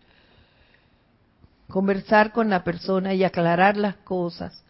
[1.68, 4.64] conversar con la persona y aclarar las cosas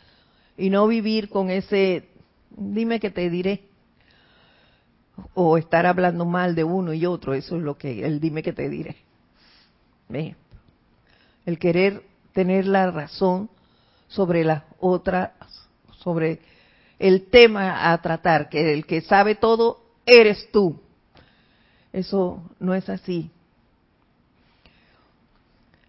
[0.58, 2.08] y no vivir con ese
[2.50, 3.64] dime que te diré
[5.34, 8.54] o estar hablando mal de uno y otro, eso es lo que el dime que
[8.54, 8.98] te diré.
[11.46, 13.50] El querer tener la razón
[14.08, 15.34] sobre la otra,
[16.00, 16.40] sobre
[17.00, 20.80] el tema a tratar, que el que sabe todo eres tú.
[21.92, 23.32] Eso no es así.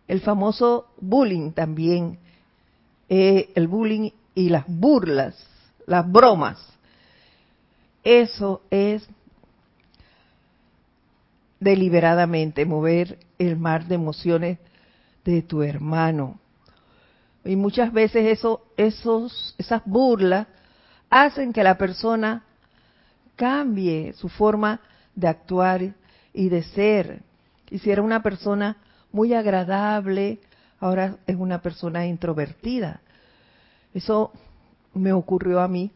[0.09, 2.19] El famoso bullying también
[3.09, 5.37] eh, el bullying y las burlas,
[5.87, 6.59] las bromas.
[8.03, 9.09] Eso es
[11.61, 14.59] deliberadamente mover el mar de emociones
[15.25, 16.39] de tu hermano.
[17.45, 20.47] Y muchas veces eso, esos, esas burlas
[21.11, 22.45] hacen que la persona
[23.37, 24.81] cambie su forma
[25.15, 25.95] de actuar
[26.33, 27.23] y de ser.
[27.71, 28.77] Y si era una persona
[29.13, 30.41] muy agradable,
[30.81, 33.01] ahora es una persona introvertida.
[33.95, 34.33] Eso
[34.95, 35.91] me ocurrió a mí.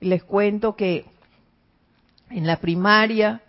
[0.00, 1.04] Les cuento que
[2.30, 3.42] en la primaria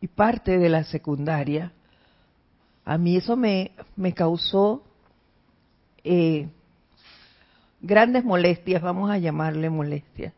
[0.00, 1.72] y parte de la secundaria,
[2.84, 4.84] a mí eso me, me causó
[6.04, 6.48] eh,
[7.80, 10.32] grandes molestias, vamos a llamarle molestias,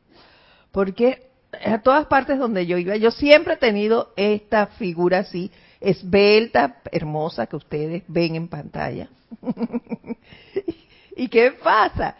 [0.73, 1.29] porque
[1.65, 7.47] a todas partes donde yo iba, yo siempre he tenido esta figura así, esbelta, hermosa,
[7.47, 9.09] que ustedes ven en pantalla.
[11.17, 12.17] ¿Y qué pasa?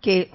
[0.00, 0.30] Que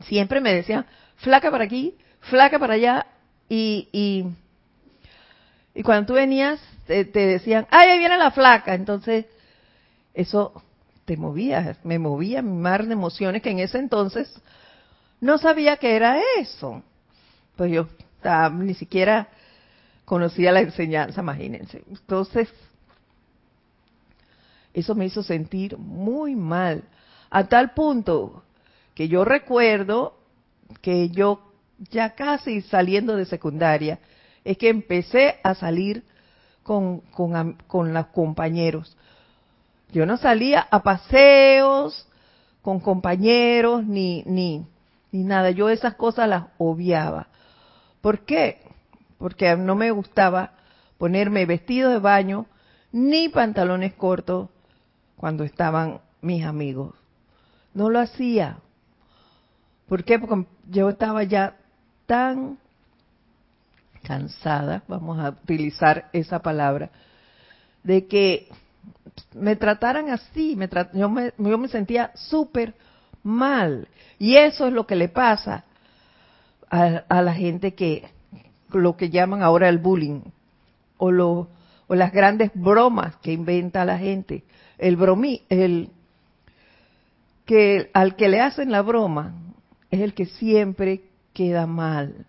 [0.00, 3.06] siempre me decían, flaca para aquí, flaca para allá,
[3.48, 4.24] y, y,
[5.74, 8.74] y cuando tú venías, te, decían, ay, ahí viene la flaca.
[8.74, 9.26] Entonces,
[10.12, 10.62] eso
[11.04, 14.32] te movía, me movía mi mar de emociones que en ese entonces
[15.20, 16.82] no sabía que era eso.
[17.56, 17.88] Pues yo
[18.52, 19.28] ni siquiera
[20.04, 21.82] conocía la enseñanza, imagínense.
[21.88, 22.48] Entonces,
[24.72, 26.84] eso me hizo sentir muy mal,
[27.30, 28.44] a tal punto
[28.94, 30.16] que yo recuerdo
[30.80, 31.52] que yo
[31.90, 33.98] ya casi saliendo de secundaria,
[34.44, 36.04] es que empecé a salir
[36.62, 38.96] con, con, con los compañeros.
[39.92, 42.08] Yo no salía a paseos
[42.62, 44.66] con compañeros ni, ni,
[45.12, 45.50] ni nada.
[45.50, 47.28] Yo esas cosas las obviaba.
[48.00, 48.60] ¿Por qué?
[49.18, 50.52] Porque no me gustaba
[50.98, 52.46] ponerme vestido de baño
[52.92, 54.48] ni pantalones cortos
[55.16, 56.94] cuando estaban mis amigos.
[57.72, 58.58] No lo hacía.
[59.88, 60.18] ¿Por qué?
[60.18, 61.56] Porque yo estaba ya
[62.06, 62.58] tan
[64.04, 66.90] cansada, vamos a utilizar esa palabra,
[67.82, 68.48] de que
[69.34, 72.74] me trataran así, me yo, me, yo me sentía súper
[73.22, 73.88] mal.
[74.18, 75.64] Y eso es lo que le pasa
[76.70, 78.08] a, la gente que
[78.70, 80.20] lo que llaman ahora el bullying
[80.98, 81.48] o,
[81.86, 84.44] o las grandes bromas que inventa la gente.
[84.78, 85.90] El bromí, el
[87.44, 89.34] que al que le hacen la broma
[89.90, 92.26] es el que siempre queda mal,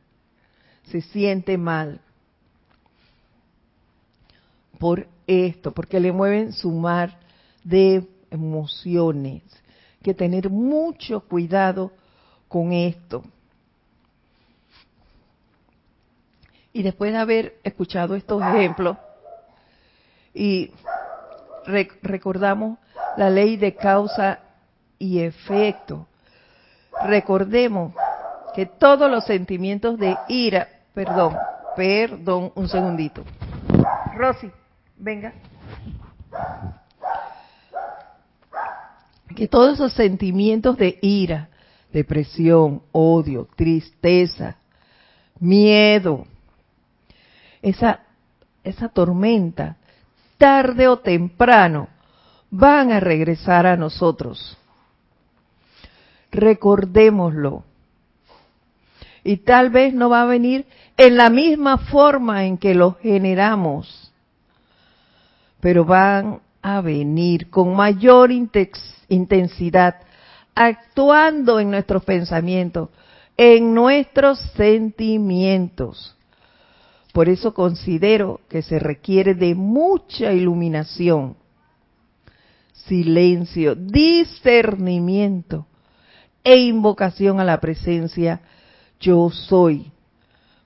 [0.89, 2.01] se siente mal
[4.79, 7.17] por esto, porque le mueven su mar
[7.63, 9.43] de emociones.
[10.01, 11.91] Que tener mucho cuidado
[12.47, 13.23] con esto.
[16.71, 18.97] Y después de haber escuchado estos ejemplos
[20.33, 20.71] y
[21.65, 22.77] recordamos
[23.15, 24.39] la ley de causa
[24.99, 26.05] y efecto,
[27.07, 27.93] recordemos
[28.53, 31.35] que todos los sentimientos de ira, perdón,
[31.75, 33.23] perdón, un segundito.
[34.15, 34.49] Rosy,
[34.97, 35.33] venga.
[39.35, 41.49] Que todos esos sentimientos de ira,
[41.91, 44.55] depresión, odio, tristeza,
[45.39, 46.25] miedo,
[47.61, 47.99] esa,
[48.63, 49.75] esa tormenta,
[50.37, 51.89] tarde o temprano,
[52.49, 54.57] van a regresar a nosotros.
[56.31, 57.63] Recordémoslo.
[59.25, 64.13] Y tal vez no va a venir en la misma forma en que lo generamos,
[65.59, 69.95] pero van a venir con mayor intensidad,
[70.53, 72.89] actuando en nuestros pensamientos,
[73.35, 76.15] en nuestros sentimientos.
[77.11, 81.35] Por eso considero que se requiere de mucha iluminación,
[82.73, 85.65] silencio, discernimiento
[86.43, 88.41] e invocación a la presencia
[89.05, 89.91] yo soy,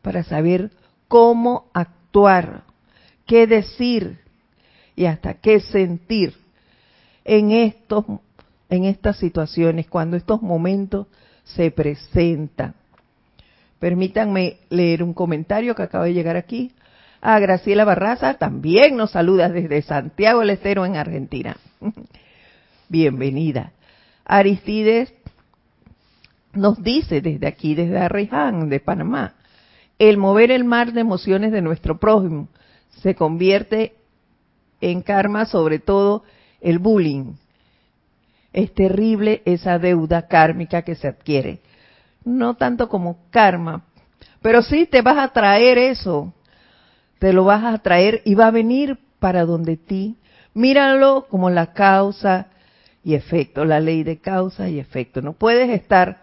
[0.02, 0.72] para saber
[1.10, 2.64] cómo actuar,
[3.26, 4.20] qué decir
[4.96, 6.36] y hasta qué sentir
[7.26, 8.06] en estos
[8.70, 11.08] en estas situaciones cuando estos momentos
[11.44, 12.76] se presentan.
[13.80, 16.72] Permítanme leer un comentario que acaba de llegar aquí.
[17.22, 21.58] A Graciela Barraza también nos saluda desde Santiago del Estero en Argentina.
[22.90, 23.74] Bienvenida.
[24.24, 25.12] Aristides
[26.54, 29.36] nos dice desde aquí, desde Arreján, de Panamá,
[29.97, 32.47] el mover el mar de emociones de nuestro prójimo
[33.02, 33.95] se convierte
[34.82, 36.24] en karma, sobre todo
[36.62, 37.34] el bullying.
[38.54, 41.62] Es terrible esa deuda kármica que se adquiere
[42.24, 43.84] no tanto como karma,
[44.41, 46.34] pero sí te vas a traer eso,
[47.20, 50.18] te lo vas a traer y va a venir para donde ti.
[50.54, 52.47] Míralo como la causa
[53.04, 55.22] y efecto, la ley de causa y efecto.
[55.22, 56.22] No puedes estar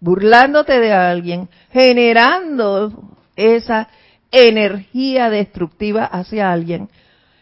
[0.00, 2.92] burlándote de alguien, generando
[3.36, 3.88] esa
[4.30, 6.88] energía destructiva hacia alguien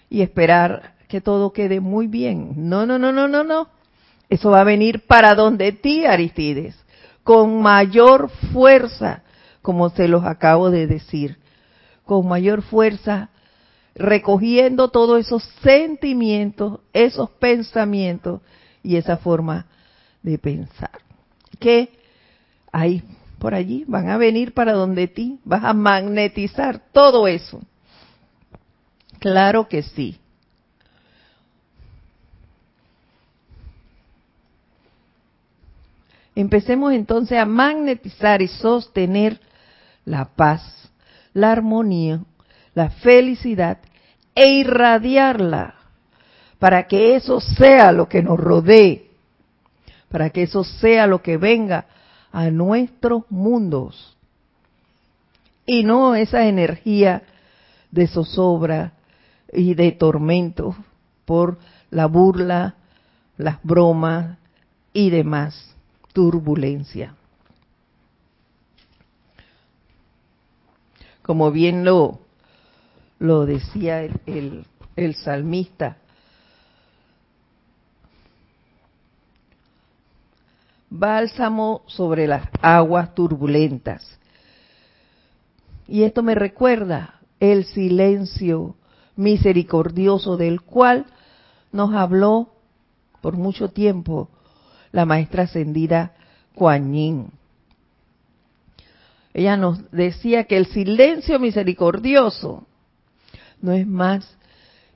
[0.08, 2.68] y esperar que todo quede muy bien.
[2.68, 3.68] No, no, no, no, no, no.
[4.28, 6.76] Eso va a venir para donde ti, Aristides,
[7.22, 9.22] con mayor fuerza,
[9.62, 11.38] como se los acabo de decir,
[12.04, 13.30] con mayor fuerza,
[13.94, 18.42] recogiendo todos esos sentimientos, esos pensamientos
[18.82, 19.66] y esa forma
[20.22, 20.90] de pensar.
[21.58, 21.95] Que
[22.76, 23.02] ahí,
[23.38, 27.60] por allí, van a venir para donde ti, vas a magnetizar todo eso.
[29.18, 30.18] Claro que sí.
[36.34, 39.40] Empecemos entonces a magnetizar y sostener
[40.04, 40.90] la paz,
[41.32, 42.20] la armonía,
[42.74, 43.78] la felicidad
[44.34, 45.76] e irradiarla
[46.58, 49.10] para que eso sea lo que nos rodee,
[50.10, 51.86] para que eso sea lo que venga
[52.36, 54.14] a nuestros mundos
[55.64, 57.22] y no esa energía
[57.90, 58.92] de zozobra
[59.50, 60.76] y de tormento
[61.24, 61.58] por
[61.88, 62.74] la burla,
[63.38, 64.36] las bromas
[64.92, 65.74] y demás
[66.12, 67.14] turbulencia.
[71.22, 72.18] Como bien lo,
[73.18, 75.96] lo decía el, el, salmista,
[80.90, 84.18] bálsamo sobre las aguas turbulentas.
[85.88, 88.76] Y esto me recuerda el silencio
[89.14, 91.06] misericordioso del cual
[91.72, 92.52] nos habló
[93.20, 94.28] por mucho tiempo
[94.92, 96.14] la maestra ascendida
[96.54, 97.30] Kuan Yin.
[99.34, 102.66] Ella nos decía que el silencio misericordioso
[103.60, 104.36] no es más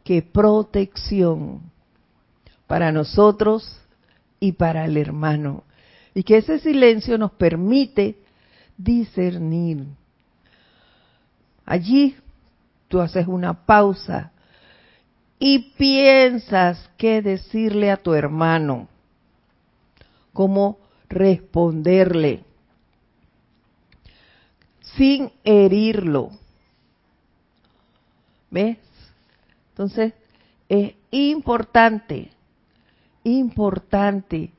[0.04, 1.60] que protección
[2.66, 3.80] para nosotros
[4.38, 5.64] y para el hermano.
[6.14, 8.16] Y que ese silencio nos permite
[8.76, 9.86] discernir.
[11.64, 12.16] Allí
[12.88, 14.32] tú haces una pausa
[15.38, 18.88] y piensas qué decirle a tu hermano
[20.32, 22.44] cómo responderle
[24.96, 26.30] sin herirlo.
[28.50, 28.78] ¿Ves?
[29.70, 30.12] Entonces,
[30.68, 32.30] es importante,
[33.24, 34.50] importante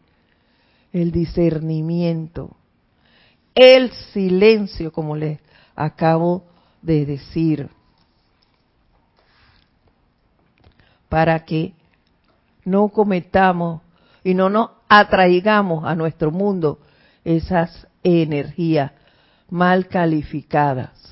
[0.93, 2.55] el discernimiento,
[3.55, 5.39] el silencio, como les
[5.75, 6.43] acabo
[6.81, 7.69] de decir,
[11.09, 11.73] para que
[12.63, 13.81] no cometamos
[14.23, 16.79] y no nos atraigamos a nuestro mundo
[17.23, 18.91] esas energías
[19.49, 21.11] mal calificadas.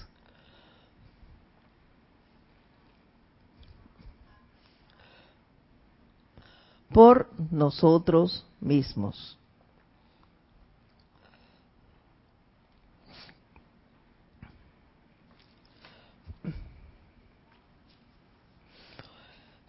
[6.91, 9.38] por nosotros mismos.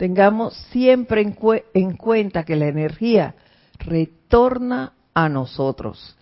[0.01, 1.37] Tengamos siempre en,
[1.75, 3.35] en cuenta que la energía
[3.79, 6.17] retorna a nosotros.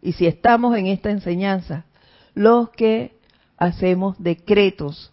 [0.00, 1.86] Y si estamos en esta enseñanza,
[2.34, 3.18] los que
[3.56, 5.10] hacemos decretos,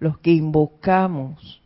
[0.00, 1.62] los que invocamos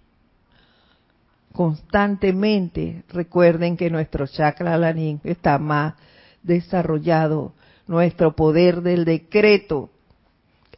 [1.55, 5.95] constantemente, recuerden que nuestro chakra lanín está más
[6.43, 7.55] desarrollado,
[7.87, 9.89] nuestro poder del decreto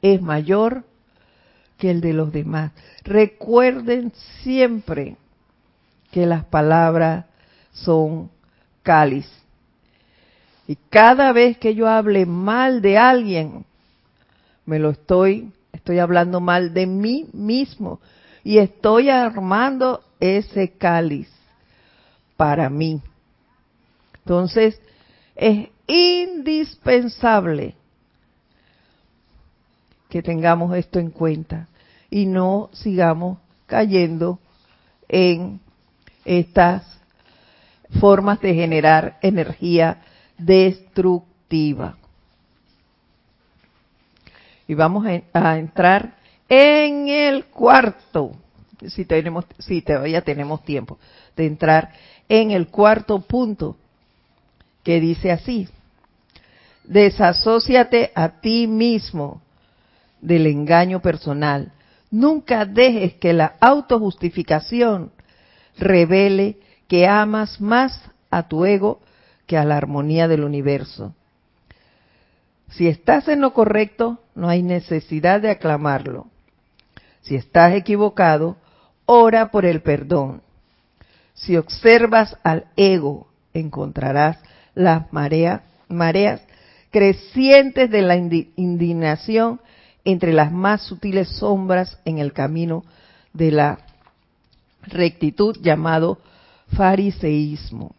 [0.00, 0.84] es mayor
[1.78, 2.72] que el de los demás.
[3.04, 4.12] Recuerden
[4.42, 5.16] siempre
[6.10, 7.26] que las palabras
[7.72, 8.30] son
[8.82, 9.28] cáliz.
[10.66, 13.64] Y cada vez que yo hable mal de alguien,
[14.64, 18.00] me lo estoy, estoy hablando mal de mí mismo
[18.42, 21.28] y estoy armando ese cáliz
[22.36, 23.00] para mí.
[24.18, 24.80] Entonces,
[25.36, 27.76] es indispensable
[30.08, 31.68] que tengamos esto en cuenta
[32.10, 34.38] y no sigamos cayendo
[35.08, 35.60] en
[36.24, 36.84] estas
[38.00, 40.02] formas de generar energía
[40.38, 41.96] destructiva.
[44.68, 46.16] Y vamos a, entrar
[46.48, 48.32] en el cuarto,
[48.88, 50.98] si tenemos, si todavía tenemos tiempo,
[51.36, 51.92] de entrar
[52.28, 53.76] en el cuarto punto,
[54.82, 55.68] que dice así,
[56.84, 59.40] desasóciate a ti mismo
[60.20, 61.72] del engaño personal.
[62.10, 65.12] Nunca dejes que la autojustificación
[65.78, 66.58] revele
[66.88, 69.00] que amas más a tu ego
[69.46, 71.14] que a la armonía del universo.
[72.70, 76.26] Si estás en lo correcto, no hay necesidad de aclamarlo.
[77.22, 78.56] Si estás equivocado,
[79.04, 80.42] ora por el perdón.
[81.34, 84.38] Si observas al ego, encontrarás
[84.74, 85.62] las mareas,
[86.90, 89.60] crecientes de la indignación
[90.06, 92.84] entre las más sutiles sombras en el camino
[93.32, 93.80] de la
[94.82, 96.18] rectitud llamado
[96.76, 97.92] fariseísmo.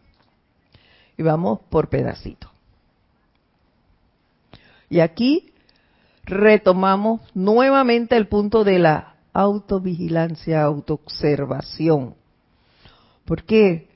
[1.18, 2.50] Y vamos por pedacito.
[4.88, 5.52] Y aquí
[6.24, 12.14] retomamos nuevamente el punto de la autovigilancia, autoobservación.
[13.26, 13.88] ¿Por qué?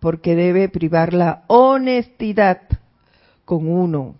[0.00, 2.62] Porque debe privar la honestidad
[3.44, 4.16] con uno,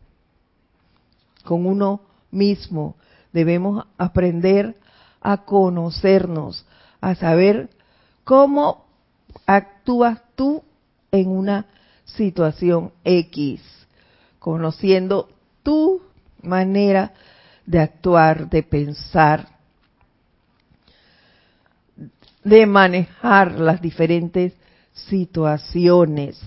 [1.44, 2.94] con uno mismo.
[3.32, 4.76] Debemos aprender
[5.20, 6.66] a conocernos,
[7.00, 7.70] a saber
[8.24, 8.86] cómo
[9.46, 10.62] actúas tú
[11.12, 11.66] en una
[12.04, 13.62] situación X,
[14.38, 15.28] conociendo
[15.62, 16.02] tu
[16.42, 17.12] manera
[17.66, 19.48] de actuar, de pensar,
[22.42, 24.54] de manejar las diferentes
[24.92, 26.40] situaciones.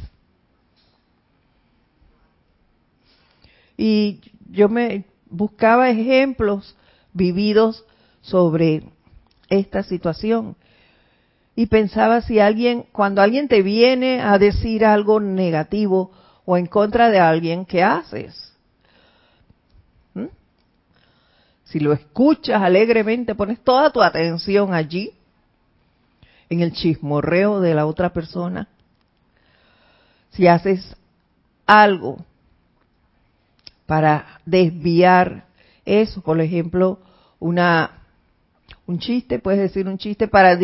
[3.77, 6.75] Y yo me buscaba ejemplos
[7.11, 7.83] vividos
[8.21, 8.83] sobre
[9.49, 10.55] esta situación
[11.55, 16.11] y pensaba si alguien, cuando alguien te viene a decir algo negativo
[16.45, 18.53] o en contra de alguien, ¿qué haces?
[21.65, 25.11] Si lo escuchas alegremente, pones toda tu atención allí,
[26.49, 28.67] en el chismorreo de la otra persona.
[30.31, 30.95] Si haces
[31.65, 32.23] algo
[33.85, 35.45] para desviar
[35.85, 36.99] eso, por ejemplo,
[37.39, 38.03] una
[38.85, 40.57] un chiste, puedes decir un chiste para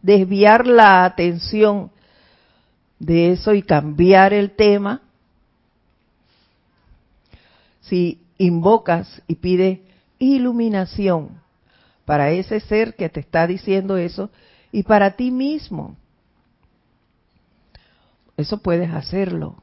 [0.00, 1.90] desviar la atención
[2.98, 5.02] de eso y cambiar el tema.
[7.80, 9.80] Si invocas y pides
[10.18, 11.40] iluminación
[12.04, 14.30] para ese ser que te está diciendo eso
[14.70, 15.96] y para ti mismo.
[18.36, 19.61] Eso puedes hacerlo.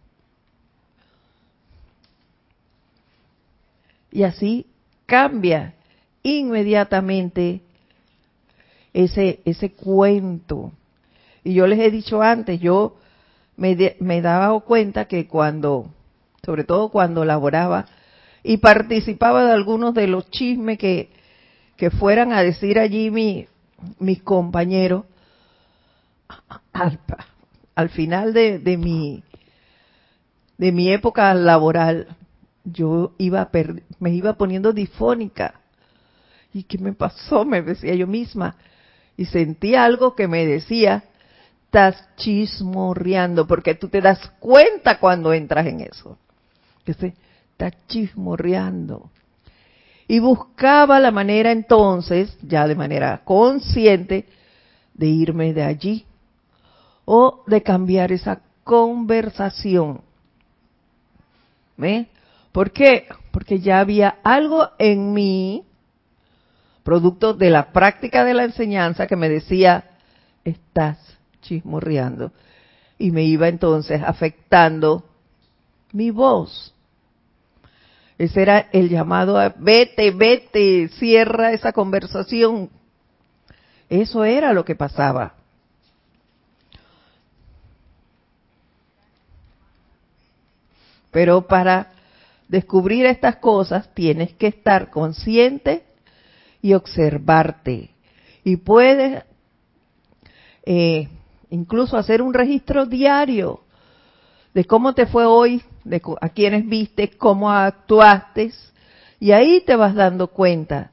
[4.12, 4.66] Y así
[5.06, 5.74] cambia
[6.24, 7.62] inmediatamente
[8.94, 10.72] ese, ese cuento.
[11.44, 12.98] Y yo les he dicho antes, yo
[13.56, 15.92] me, me daba cuenta que cuando,
[16.44, 17.86] sobre todo cuando laboraba
[18.44, 21.10] y participaba de algunos de los chismes que,
[21.76, 23.48] que fueran a decir allí mi,
[24.00, 25.06] mis compañeros.
[26.74, 27.00] Al,
[27.76, 29.24] al final de, de, mi
[30.58, 32.08] de mi época laboral,
[32.72, 33.50] yo iba
[34.00, 35.62] me iba poniendo difónica.
[36.54, 37.46] ¿Y qué me pasó?
[37.46, 38.56] Me decía yo misma.
[39.18, 41.04] Y sentía algo que me decía,
[41.66, 46.18] estás chismorreando, porque tú te das cuenta cuando entras en eso.
[46.86, 49.12] Que está chismorreando.
[50.08, 54.26] Y buscaba la manera entonces, ya de manera consciente,
[54.96, 56.06] de irme de allí
[57.06, 60.02] o de cambiar esa conversación.
[61.78, 62.08] ¿Ve?
[62.52, 63.08] ¿Por qué?
[63.32, 65.66] Porque ya había algo en mí,
[66.84, 69.92] producto de la práctica de la enseñanza, que me decía,
[70.44, 70.98] estás
[71.42, 72.32] chismorreando.
[72.98, 75.06] Y me iba entonces afectando
[75.94, 76.74] mi voz.
[78.18, 82.70] Ese era el llamado a vete, vete, cierra esa conversación.
[83.90, 85.36] Eso era lo que pasaba.
[91.12, 91.88] Pero para
[92.50, 95.84] descubrir estas cosas tienes que estar consciente
[96.62, 97.92] y observarte.
[98.44, 99.24] Y puedes
[100.66, 101.08] eh,
[101.50, 103.62] incluso hacer un registro diario
[104.54, 108.52] de cómo te fue hoy, de a quienes viste, cómo actuaste,
[109.20, 110.92] y ahí te vas dando cuenta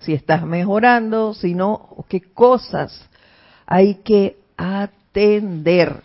[0.00, 3.08] si estás mejorando, si no, qué cosas
[3.66, 6.02] hay que atender.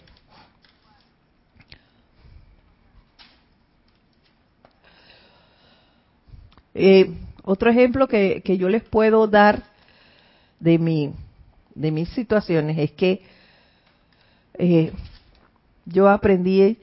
[6.78, 7.10] Eh,
[7.44, 9.64] otro ejemplo que, que, yo les puedo dar
[10.60, 11.14] de mi
[11.74, 13.22] de mis situaciones es que
[14.58, 14.92] eh,
[15.86, 16.78] yo aprendí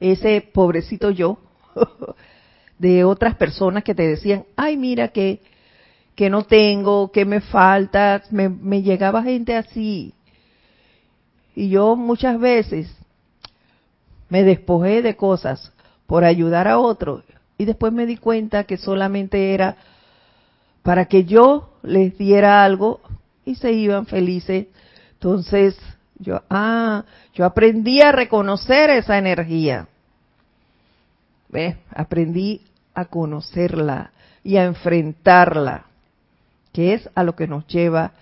[0.00, 1.38] ese pobrecito yo
[2.78, 5.40] de otras personas que te decían, ay, mira que,
[6.14, 10.12] que no tengo, que me falta, me, me llegaba gente así.
[11.54, 12.94] Y yo muchas veces
[14.28, 15.72] me despojé de cosas
[16.06, 17.24] por ayudar a otros
[17.58, 19.76] y después me di cuenta que solamente era
[20.82, 23.00] para que yo les diera algo
[23.44, 24.66] y se iban felices.
[25.14, 25.76] Entonces,
[26.18, 27.04] yo, ah,
[27.34, 29.88] yo aprendí a reconocer esa energía.
[31.48, 31.76] ¿Ves?
[31.94, 32.62] Aprendí
[32.94, 34.10] a conocerla
[34.42, 35.86] y a enfrentarla,
[36.72, 38.12] que es a lo que nos lleva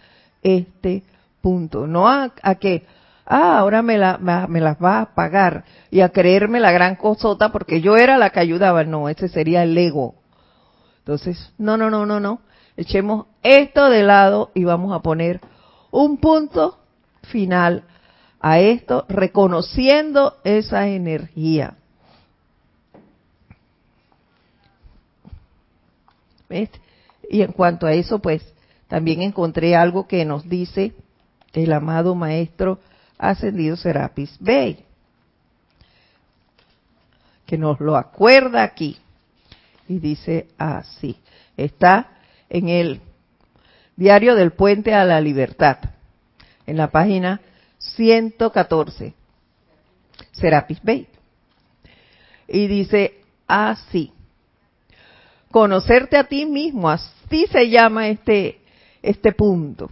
[0.43, 1.03] este
[1.41, 1.87] punto.
[1.87, 2.87] No a, a que,
[3.27, 4.19] ah, ahora me, la,
[4.49, 8.31] me las va a pagar y a creerme la gran cosota porque yo era la
[8.31, 8.85] que ayudaba.
[8.85, 10.15] No, ese sería el ego.
[10.99, 12.41] Entonces, no, no, no, no, no.
[12.77, 15.41] Echemos esto de lado y vamos a poner
[15.91, 16.79] un punto
[17.23, 17.85] final
[18.41, 21.77] a esto, reconociendo esa energía.
[27.29, 28.43] Y en cuanto a eso, pues
[28.89, 30.93] también encontré algo que nos dice
[31.53, 32.79] el amado Maestro
[33.19, 34.85] Ascendido Serapis Bey,
[37.47, 38.97] que nos lo acuerda aquí.
[39.89, 41.17] Y dice así,
[41.57, 42.09] está
[42.49, 43.01] en el
[43.97, 45.79] Diario del Puente a la Libertad,
[46.67, 47.41] en la página
[47.79, 49.15] 114,
[50.33, 51.07] Serapis Bey.
[52.49, 54.13] Y dice así,
[55.51, 58.61] conocerte a ti mismo, así se llama este,
[59.03, 59.91] este punto.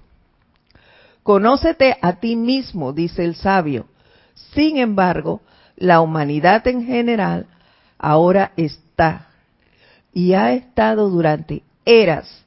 [1.22, 3.86] Conócete a ti mismo, dice el sabio.
[4.54, 5.42] Sin embargo,
[5.76, 7.46] la humanidad en general
[7.98, 9.28] ahora está
[10.12, 12.44] y ha estado durante eras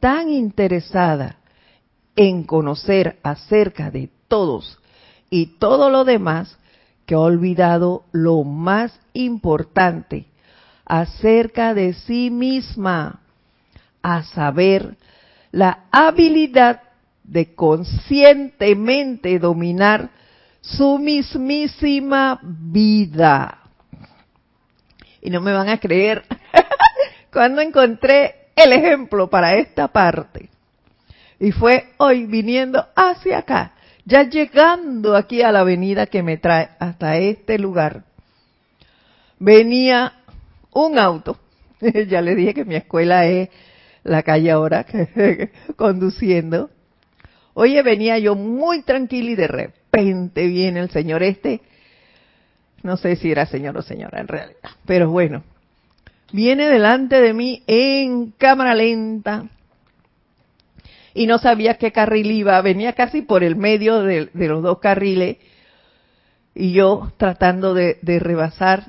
[0.00, 1.36] tan interesada
[2.16, 4.78] en conocer acerca de todos
[5.30, 6.58] y todo lo demás
[7.06, 10.26] que ha olvidado lo más importante
[10.84, 13.20] acerca de sí misma,
[14.02, 14.96] a saber,
[15.52, 16.80] la habilidad
[17.32, 20.10] de conscientemente dominar
[20.60, 23.58] su mismísima vida.
[25.22, 26.24] Y no me van a creer
[27.32, 30.50] cuando encontré el ejemplo para esta parte.
[31.40, 33.72] Y fue hoy viniendo hacia acá,
[34.04, 38.04] ya llegando aquí a la avenida que me trae hasta este lugar.
[39.38, 40.12] Venía
[40.70, 41.38] un auto.
[42.08, 43.48] ya le dije que mi escuela es
[44.04, 44.84] la calle ahora,
[45.76, 46.68] conduciendo.
[47.54, 51.60] Oye, venía yo muy tranquila y de repente viene el señor este,
[52.82, 55.44] no sé si era señor o señora en realidad, pero bueno,
[56.32, 59.44] viene delante de mí en cámara lenta
[61.14, 65.36] y no sabía qué carril iba, venía casi por el medio de, los dos carriles
[66.54, 68.84] y yo tratando de rebasar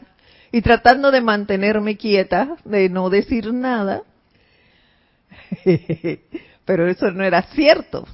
[0.53, 4.03] y tratando de mantenerme quieta, de no decir nada.
[6.65, 8.07] Pero eso no era cierto.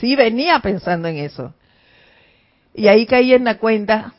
[0.00, 1.54] Sí venía pensando en eso.
[2.74, 4.14] Y ahí caí en la cuenta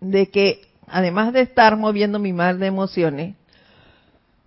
[0.00, 3.34] de que además de estar moviendo mi mar de emociones,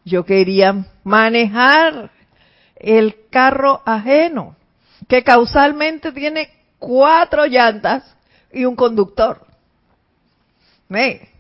[0.06, 2.12] yo quería manejar
[2.76, 4.56] el carro ajeno,
[5.08, 8.16] que causalmente tiene cuatro llantas
[8.54, 9.46] y un conductor.
[10.88, 11.38] ¿Me?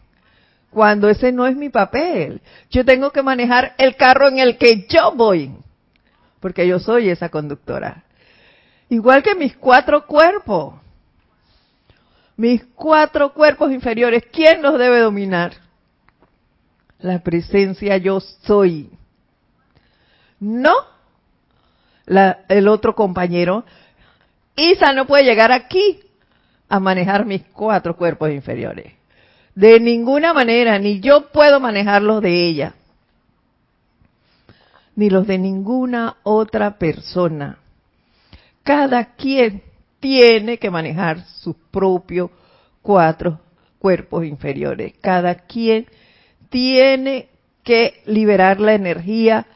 [0.77, 2.39] cuando ese no es mi papel.
[2.69, 5.51] Yo tengo que manejar el carro en el que yo voy,
[6.39, 8.03] porque yo soy esa conductora.
[8.89, 10.75] Igual que mis cuatro cuerpos.
[12.35, 15.53] Mis cuatro cuerpos inferiores, ¿quién los debe dominar?
[16.99, 18.89] La presencia yo soy.
[20.39, 20.73] No
[22.47, 23.65] el otro compañero.
[24.55, 25.99] Isa no puede llegar aquí
[26.69, 28.93] a manejar mis cuatro cuerpos inferiores.
[29.55, 32.73] De ninguna manera, ni yo puedo manejarlos de ella,
[34.95, 37.57] ni los de ninguna otra persona.
[38.67, 39.63] Cada quien
[40.01, 42.29] tiene que manejar sus propios
[42.81, 43.39] cuatro
[43.79, 44.93] cuerpos inferiores.
[44.99, 45.87] Cada quien
[46.49, 47.29] tiene
[47.63, 49.47] que liberar la energía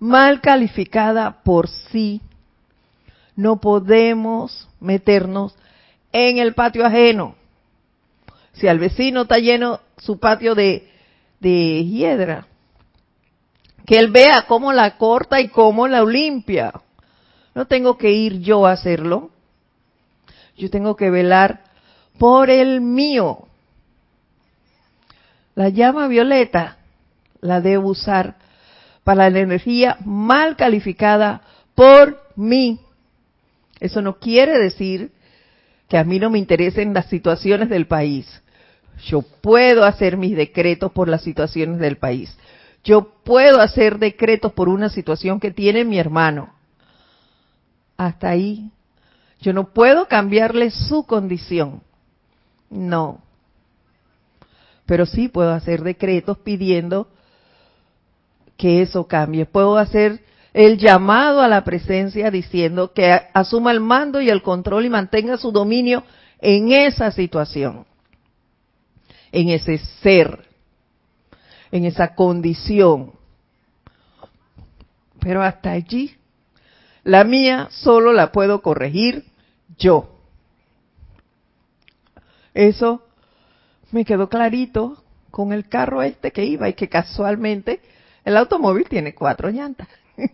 [0.00, 2.20] mal calificada por sí.
[3.36, 5.54] No podemos meternos
[6.10, 7.36] en el patio ajeno.
[8.54, 10.90] Si al vecino está lleno su patio de,
[11.38, 12.48] de hiedra,
[13.86, 16.72] que él vea cómo la corta y cómo la limpia.
[17.56, 19.30] No tengo que ir yo a hacerlo.
[20.58, 21.64] Yo tengo que velar
[22.18, 23.48] por el mío.
[25.54, 26.76] La llama violeta
[27.40, 28.36] la debo usar
[29.04, 31.40] para la energía mal calificada
[31.74, 32.78] por mí.
[33.80, 35.12] Eso no quiere decir
[35.88, 38.42] que a mí no me interesen las situaciones del país.
[39.06, 42.36] Yo puedo hacer mis decretos por las situaciones del país.
[42.84, 46.55] Yo puedo hacer decretos por una situación que tiene mi hermano.
[47.96, 48.70] Hasta ahí.
[49.40, 51.82] Yo no puedo cambiarle su condición.
[52.70, 53.22] No.
[54.86, 57.08] Pero sí puedo hacer decretos pidiendo
[58.56, 59.46] que eso cambie.
[59.46, 60.24] Puedo hacer
[60.54, 65.36] el llamado a la presencia diciendo que asuma el mando y el control y mantenga
[65.36, 66.04] su dominio
[66.40, 67.84] en esa situación
[69.36, 70.48] en ese ser,
[71.70, 73.12] en esa condición.
[75.20, 76.16] Pero hasta allí,
[77.06, 79.26] la mía solo la puedo corregir
[79.78, 80.10] yo.
[82.52, 83.06] Eso
[83.92, 87.80] me quedó clarito con el carro este que iba y que casualmente
[88.24, 89.86] el automóvil tiene cuatro llantas.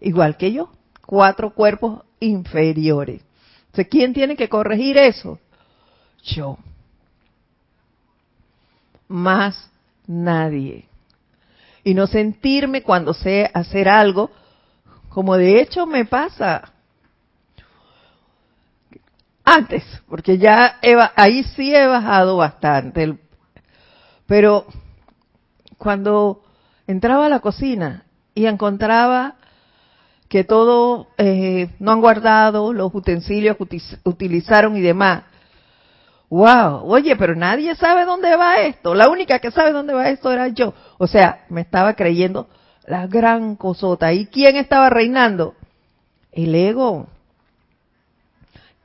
[0.00, 0.70] Igual que yo,
[1.04, 3.20] cuatro cuerpos inferiores.
[3.66, 5.40] Entonces, ¿quién tiene que corregir eso?
[6.22, 6.58] Yo.
[9.08, 9.68] Más
[10.06, 10.84] nadie.
[11.82, 14.30] Y no sentirme cuando sé hacer algo,
[15.08, 16.72] como de hecho me pasa
[19.44, 20.78] antes, porque ya
[21.16, 23.18] ahí sí he bajado bastante.
[24.26, 24.66] Pero
[25.78, 26.42] cuando
[26.86, 28.04] entraba a la cocina
[28.34, 29.36] y encontraba
[30.28, 35.22] que todo eh, no han guardado, los utensilios que utilizaron y demás.
[36.28, 38.94] Wow, oye, pero nadie sabe dónde va esto.
[38.94, 40.74] La única que sabe dónde va esto era yo.
[40.98, 42.50] O sea, me estaba creyendo
[42.88, 44.12] la gran cosota.
[44.12, 45.54] ¿Y quién estaba reinando?
[46.32, 47.06] El ego.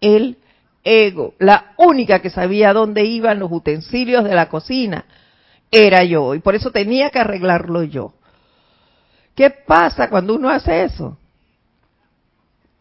[0.02, 0.38] El
[0.84, 1.34] ego.
[1.40, 5.06] La única que sabía dónde iban los utensilios de la cocina
[5.72, 6.36] era yo.
[6.36, 8.14] Y por eso tenía que arreglarlo yo.
[9.36, 11.18] ¿Qué pasa cuando uno hace eso?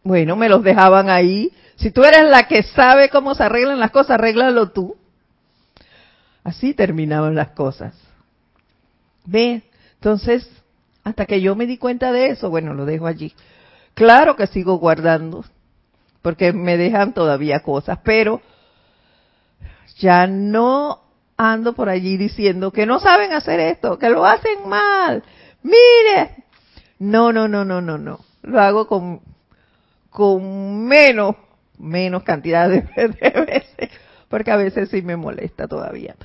[0.03, 1.51] Bueno, me los dejaban ahí.
[1.77, 4.97] Si tú eres la que sabe cómo se arreglan las cosas, arréglalo tú.
[6.43, 7.95] Así terminaban las cosas.
[9.25, 9.63] ¿Ve?
[9.95, 10.45] Entonces,
[11.03, 13.33] hasta que yo me di cuenta de eso, bueno, lo dejo allí.
[13.93, 15.45] Claro que sigo guardando,
[16.21, 18.41] porque me dejan todavía cosas, pero
[19.97, 21.01] ya no
[21.37, 25.23] ando por allí diciendo que no saben hacer esto, que lo hacen mal.
[25.61, 26.45] Mire,
[26.99, 28.19] no, no, no, no, no, no.
[28.41, 29.21] Lo hago con
[30.13, 31.35] con menos,
[31.79, 33.89] menos cantidad de, veces,
[34.29, 36.15] porque a veces sí me molesta todavía.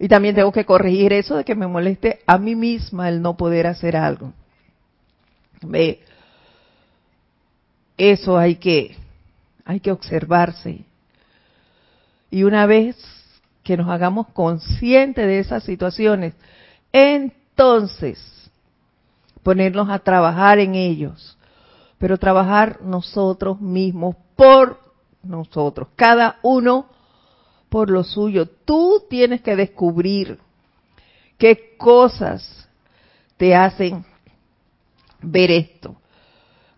[0.00, 3.36] Y también tengo que corregir eso de que me moleste a mí misma el no
[3.36, 4.32] poder hacer algo.
[5.62, 6.00] Ve,
[7.96, 8.96] eso hay que,
[9.64, 10.84] hay que observarse.
[12.32, 12.96] Y una vez
[13.62, 16.34] que nos hagamos conscientes de esas situaciones,
[16.92, 18.50] entonces
[19.44, 21.36] ponernos a trabajar en ellos
[22.00, 24.80] pero trabajar nosotros mismos por
[25.22, 26.86] nosotros, cada uno
[27.70, 28.46] por lo suyo.
[28.46, 30.38] Tú tienes que descubrir
[31.38, 32.68] qué cosas
[33.38, 34.04] te hacen
[35.22, 35.96] ver esto.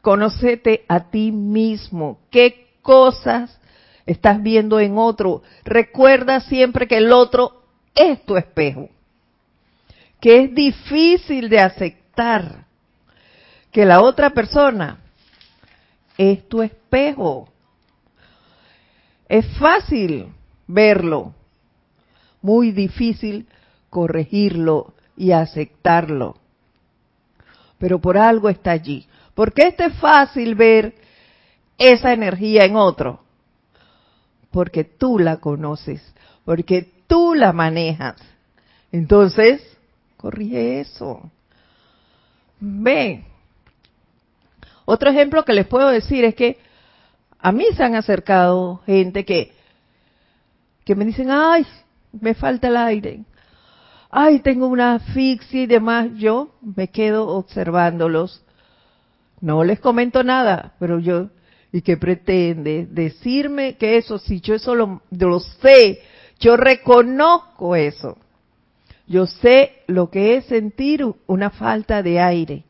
[0.01, 3.59] Conócete a ti mismo, qué cosas
[4.07, 5.43] estás viendo en otro.
[5.64, 7.62] Recuerda siempre que el otro
[7.95, 8.88] es tu espejo,
[10.20, 12.66] que es difícil de aceptar
[13.70, 14.99] que la otra persona
[16.18, 17.49] es tu espejo.
[19.28, 20.28] Es fácil
[20.72, 21.34] verlo,
[22.40, 23.46] muy difícil
[23.90, 26.36] corregirlo y aceptarlo.
[27.78, 29.06] Pero por algo está allí.
[29.34, 30.94] ¿Por qué es fácil ver
[31.78, 33.20] esa energía en otro?
[34.50, 36.14] Porque tú la conoces,
[36.44, 38.16] porque tú la manejas.
[38.90, 39.62] Entonces,
[40.16, 41.30] corrige eso.
[42.60, 43.24] Ve,
[44.84, 46.58] otro ejemplo que les puedo decir es que
[47.38, 49.52] a mí se han acercado gente que,
[50.85, 51.66] que me dicen, ay,
[52.12, 53.24] me falta el aire,
[54.12, 56.11] ay, tengo una asfixia y demás.
[56.16, 58.45] Yo me quedo observándolos.
[59.41, 61.30] No les comento nada, pero yo,
[61.72, 62.87] ¿y qué pretende?
[62.89, 66.01] Decirme que eso, si yo eso lo, lo sé,
[66.39, 68.18] yo reconozco eso.
[69.09, 72.64] Yo sé lo que es sentir una falta de aire.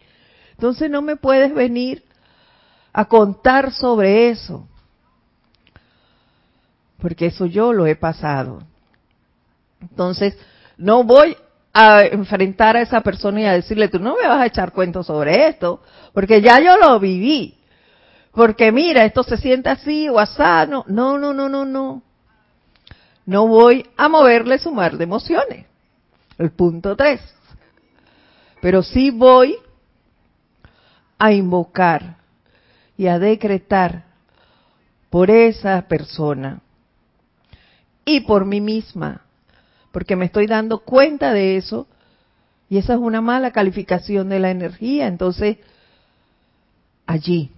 [0.52, 2.04] Entonces no me puedes venir
[2.92, 4.68] a contar sobre eso,
[7.02, 8.62] porque eso yo lo he pasado.
[9.80, 10.38] Entonces,
[10.76, 11.36] no voy
[11.72, 15.08] a enfrentar a esa persona y a decirle, tú no me vas a echar cuentos
[15.08, 15.82] sobre esto,
[16.14, 17.58] porque ya yo lo viví.
[18.30, 20.16] Porque mira, esto se siente así o.
[20.68, 22.02] No, no, no, no, no.
[23.26, 25.66] No voy a moverle su mar de emociones.
[26.38, 27.20] El punto tres.
[28.60, 29.56] Pero sí voy
[31.18, 32.18] a invocar
[32.96, 34.04] y a decretar
[35.10, 36.60] por esa persona
[38.04, 39.22] y por mí misma,
[39.90, 41.86] porque me estoy dando cuenta de eso
[42.68, 45.06] y esa es una mala calificación de la energía.
[45.06, 45.58] Entonces,
[47.06, 47.50] allí,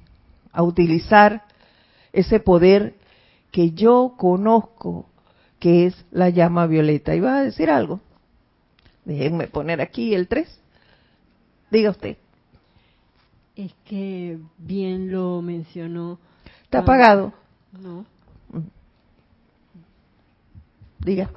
[0.53, 1.45] a utilizar
[2.13, 2.95] ese poder
[3.53, 5.07] que yo conozco,
[5.61, 7.15] que es la llama violeta.
[7.15, 8.01] ¿Iba a decir algo?
[9.05, 10.49] Déjenme poner aquí el 3.
[11.71, 12.17] Diga usted.
[13.55, 16.19] Es que bien lo mencionó.
[16.65, 17.33] ¿Está apagado?
[17.81, 18.05] No.
[20.99, 21.31] Diga.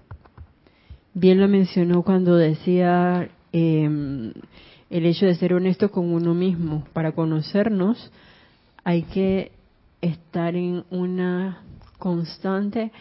[1.13, 4.33] Bien lo mencionó cuando decía em,
[4.89, 6.85] el hecho de ser honesto con uno mismo.
[6.93, 8.11] Para conocernos
[8.83, 9.51] hay que
[10.01, 11.63] estar en una
[11.97, 12.91] constante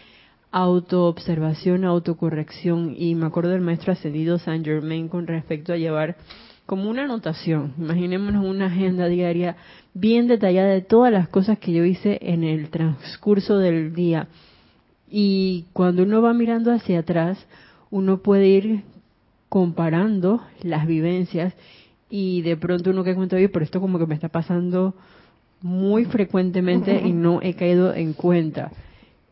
[0.51, 2.95] autoobservación, autocorrección.
[2.97, 6.17] Y me acuerdo del maestro ascendido Saint Germain con respecto a llevar
[6.65, 7.73] como una anotación.
[7.77, 9.55] Imaginémonos una agenda diaria
[9.93, 14.27] bien detallada de todas las cosas que yo hice en el transcurso del día.
[15.09, 17.37] Y cuando uno va mirando hacia atrás,
[17.89, 18.83] uno puede ir
[19.49, 21.53] comparando las vivencias
[22.09, 24.93] y de pronto uno que cuenta, oye, pero esto como que me está pasando
[25.61, 28.71] muy frecuentemente y no he caído en cuenta.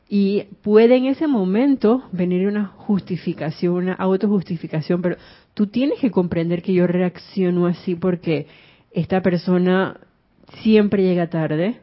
[0.07, 5.17] Y puede en ese momento venir una justificación, una autojustificación, pero
[5.53, 8.47] tú tienes que comprender que yo reacciono así porque
[8.91, 9.99] esta persona
[10.61, 11.79] siempre llega tarde,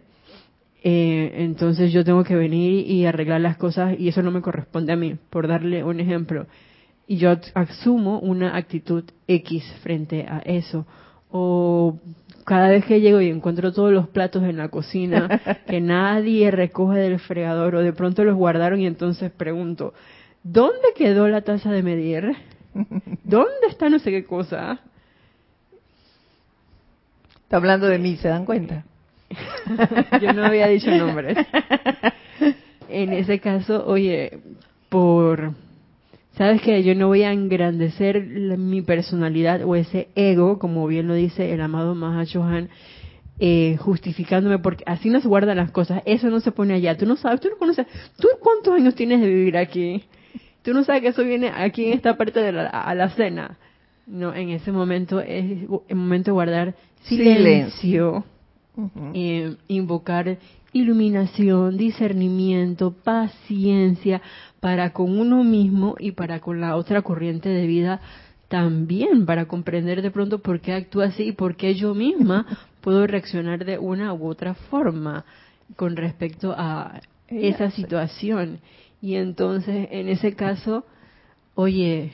[0.84, 4.92] eh, entonces yo tengo que venir y arreglar las cosas y eso no me corresponde
[4.92, 6.46] a mí, por darle un ejemplo.
[7.06, 10.86] Y yo asumo una actitud X frente a eso.
[11.30, 11.98] O
[12.44, 16.98] cada vez que llego y encuentro todos los platos en la cocina que nadie recoge
[16.98, 19.94] del fregador o de pronto los guardaron y entonces pregunto,
[20.42, 22.36] ¿dónde quedó la taza de medir?
[23.24, 24.80] ¿Dónde está no sé qué cosa?
[27.44, 28.84] Está hablando de mí, ¿se dan cuenta?
[30.20, 31.38] Yo no había dicho nombres.
[32.88, 34.38] En ese caso, oye,
[34.88, 35.54] por
[36.36, 41.14] Sabes que yo no voy a engrandecer mi personalidad o ese ego, como bien lo
[41.14, 42.70] dice el amado Mahashohan,
[43.38, 46.02] eh, justificándome porque así no se guardan las cosas.
[46.06, 46.96] Eso no se pone allá.
[46.96, 47.86] Tú no sabes, tú no conoces.
[48.18, 50.04] ¿Tú cuántos años tienes de vivir aquí?
[50.62, 53.58] Tú no sabes que eso viene aquí en esta parte de la alacena.
[54.06, 55.44] No, en ese momento es
[55.88, 58.24] el momento de guardar silencio,
[59.14, 60.38] eh, invocar
[60.72, 64.22] iluminación, discernimiento, paciencia,
[64.60, 68.00] para con uno mismo y para con la otra corriente de vida
[68.48, 72.46] también, para comprender de pronto por qué actúa así y por qué yo misma
[72.80, 75.24] puedo reaccionar de una u otra forma
[75.76, 78.60] con respecto a esa situación.
[79.00, 80.84] Y entonces, en ese caso,
[81.54, 82.12] oye,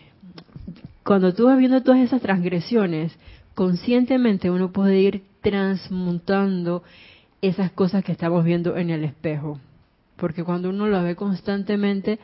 [1.05, 3.17] cuando tú vas viendo todas esas transgresiones,
[3.55, 6.83] conscientemente uno puede ir transmutando
[7.41, 9.61] esas cosas que estamos viendo en el espejo.
[10.17, 12.19] Porque cuando uno lo ve constantemente,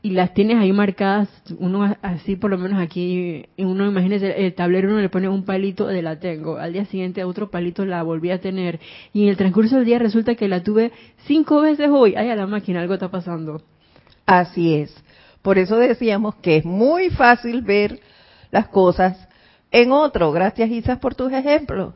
[0.00, 1.28] y las tienes ahí marcadas,
[1.58, 5.86] uno así por lo menos aquí, uno imagínese el tablero, uno le pone un palito
[5.86, 8.78] de la tengo, al día siguiente otro palito la volví a tener,
[9.12, 10.92] y en el transcurso del día resulta que la tuve
[11.26, 13.60] cinco veces hoy, ay a la máquina, algo está pasando.
[14.24, 14.94] Así es,
[15.42, 17.98] por eso decíamos que es muy fácil ver
[18.50, 19.27] las cosas
[19.70, 21.94] en otro, gracias Isas por tus ejemplos,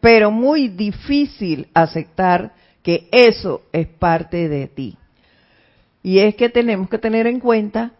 [0.00, 4.96] pero muy difícil aceptar que eso es parte de ti.
[6.02, 7.92] Y es que tenemos que tener en cuenta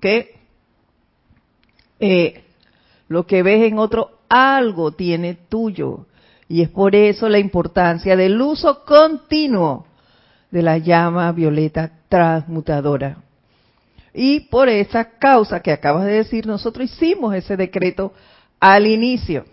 [0.00, 0.34] que
[2.00, 2.44] eh,
[3.08, 6.06] lo que ves en otro algo tiene tuyo.
[6.48, 9.86] Y es por eso la importancia del uso continuo
[10.50, 13.18] de la llama violeta transmutadora.
[14.14, 18.12] Y por esa causa que acabas de decir, nosotros hicimos ese decreto
[18.60, 19.44] al inicio,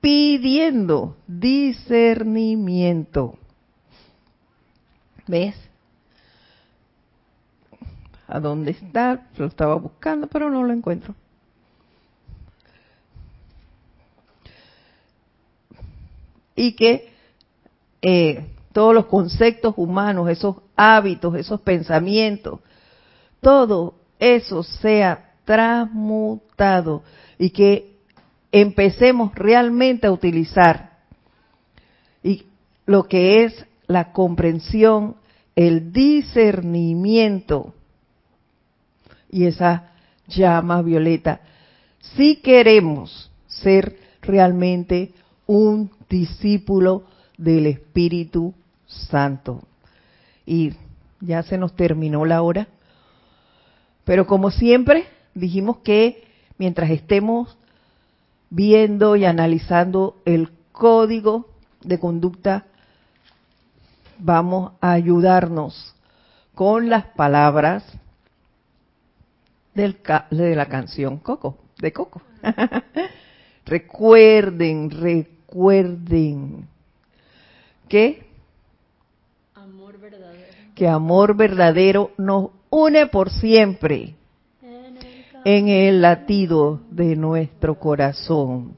[0.00, 3.36] pidiendo discernimiento.
[5.26, 5.54] ¿Ves?
[8.32, 11.14] a dónde está, lo estaba buscando, pero no lo encuentro.
[16.56, 17.12] Y que
[18.00, 22.60] eh, todos los conceptos humanos, esos hábitos, esos pensamientos,
[23.42, 27.02] todo eso sea transmutado
[27.38, 27.98] y que
[28.50, 30.92] empecemos realmente a utilizar
[32.22, 32.46] y
[32.86, 35.16] lo que es la comprensión,
[35.56, 37.74] el discernimiento
[39.30, 39.90] y esa
[40.28, 41.40] llama violeta.
[41.98, 45.12] Si queremos ser realmente
[45.46, 47.04] un discípulo
[47.36, 48.54] del Espíritu
[48.86, 49.62] Santo.
[50.46, 50.72] Y
[51.20, 52.68] ya se nos terminó la hora.
[54.04, 56.24] Pero como siempre, dijimos que
[56.58, 57.56] mientras estemos
[58.50, 61.48] viendo y analizando el código
[61.82, 62.66] de conducta,
[64.18, 65.94] vamos a ayudarnos
[66.54, 67.84] con las palabras
[69.74, 69.98] del,
[70.30, 72.22] de la canción Coco, de Coco.
[73.64, 76.68] recuerden, recuerden
[77.88, 78.26] que
[79.54, 80.52] amor verdadero.
[80.74, 84.14] que amor verdadero nos une por siempre
[85.44, 88.76] en el latido de nuestro corazón.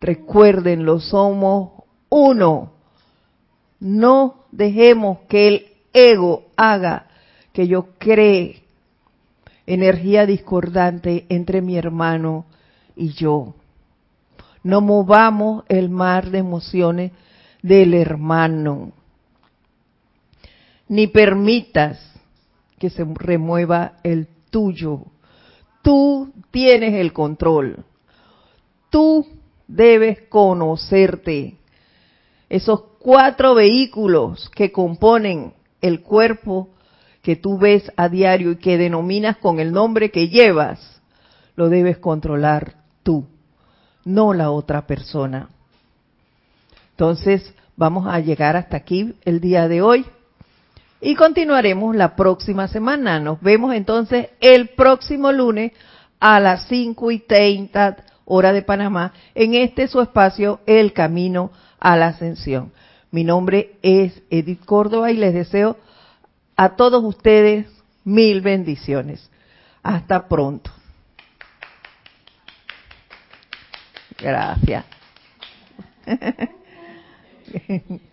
[0.00, 2.72] Recuérdenlo, somos uno.
[3.78, 7.06] No dejemos que el ego haga
[7.52, 8.64] que yo cree
[9.66, 12.44] energía discordante entre mi hermano
[12.96, 13.54] y yo.
[14.64, 17.12] No movamos el mar de emociones
[17.62, 18.92] del hermano.
[20.88, 22.09] ni permitas
[22.80, 25.04] que se remueva el tuyo.
[25.82, 27.84] Tú tienes el control.
[28.88, 29.26] Tú
[29.68, 31.58] debes conocerte.
[32.48, 35.52] Esos cuatro vehículos que componen
[35.82, 36.70] el cuerpo
[37.22, 41.02] que tú ves a diario y que denominas con el nombre que llevas,
[41.56, 43.26] lo debes controlar tú,
[44.06, 45.50] no la otra persona.
[46.92, 50.06] Entonces, vamos a llegar hasta aquí el día de hoy
[51.00, 53.18] y continuaremos la próxima semana.
[53.20, 55.72] Nos vemos entonces el próximo lunes
[56.18, 61.96] a las 5 y 30 hora de Panamá en este su espacio El Camino a
[61.96, 62.72] la Ascensión.
[63.10, 65.76] Mi nombre es Edith Córdoba y les deseo
[66.56, 67.66] a todos ustedes
[68.04, 69.30] mil bendiciones.
[69.82, 70.70] Hasta pronto.
[74.18, 74.84] Gracias.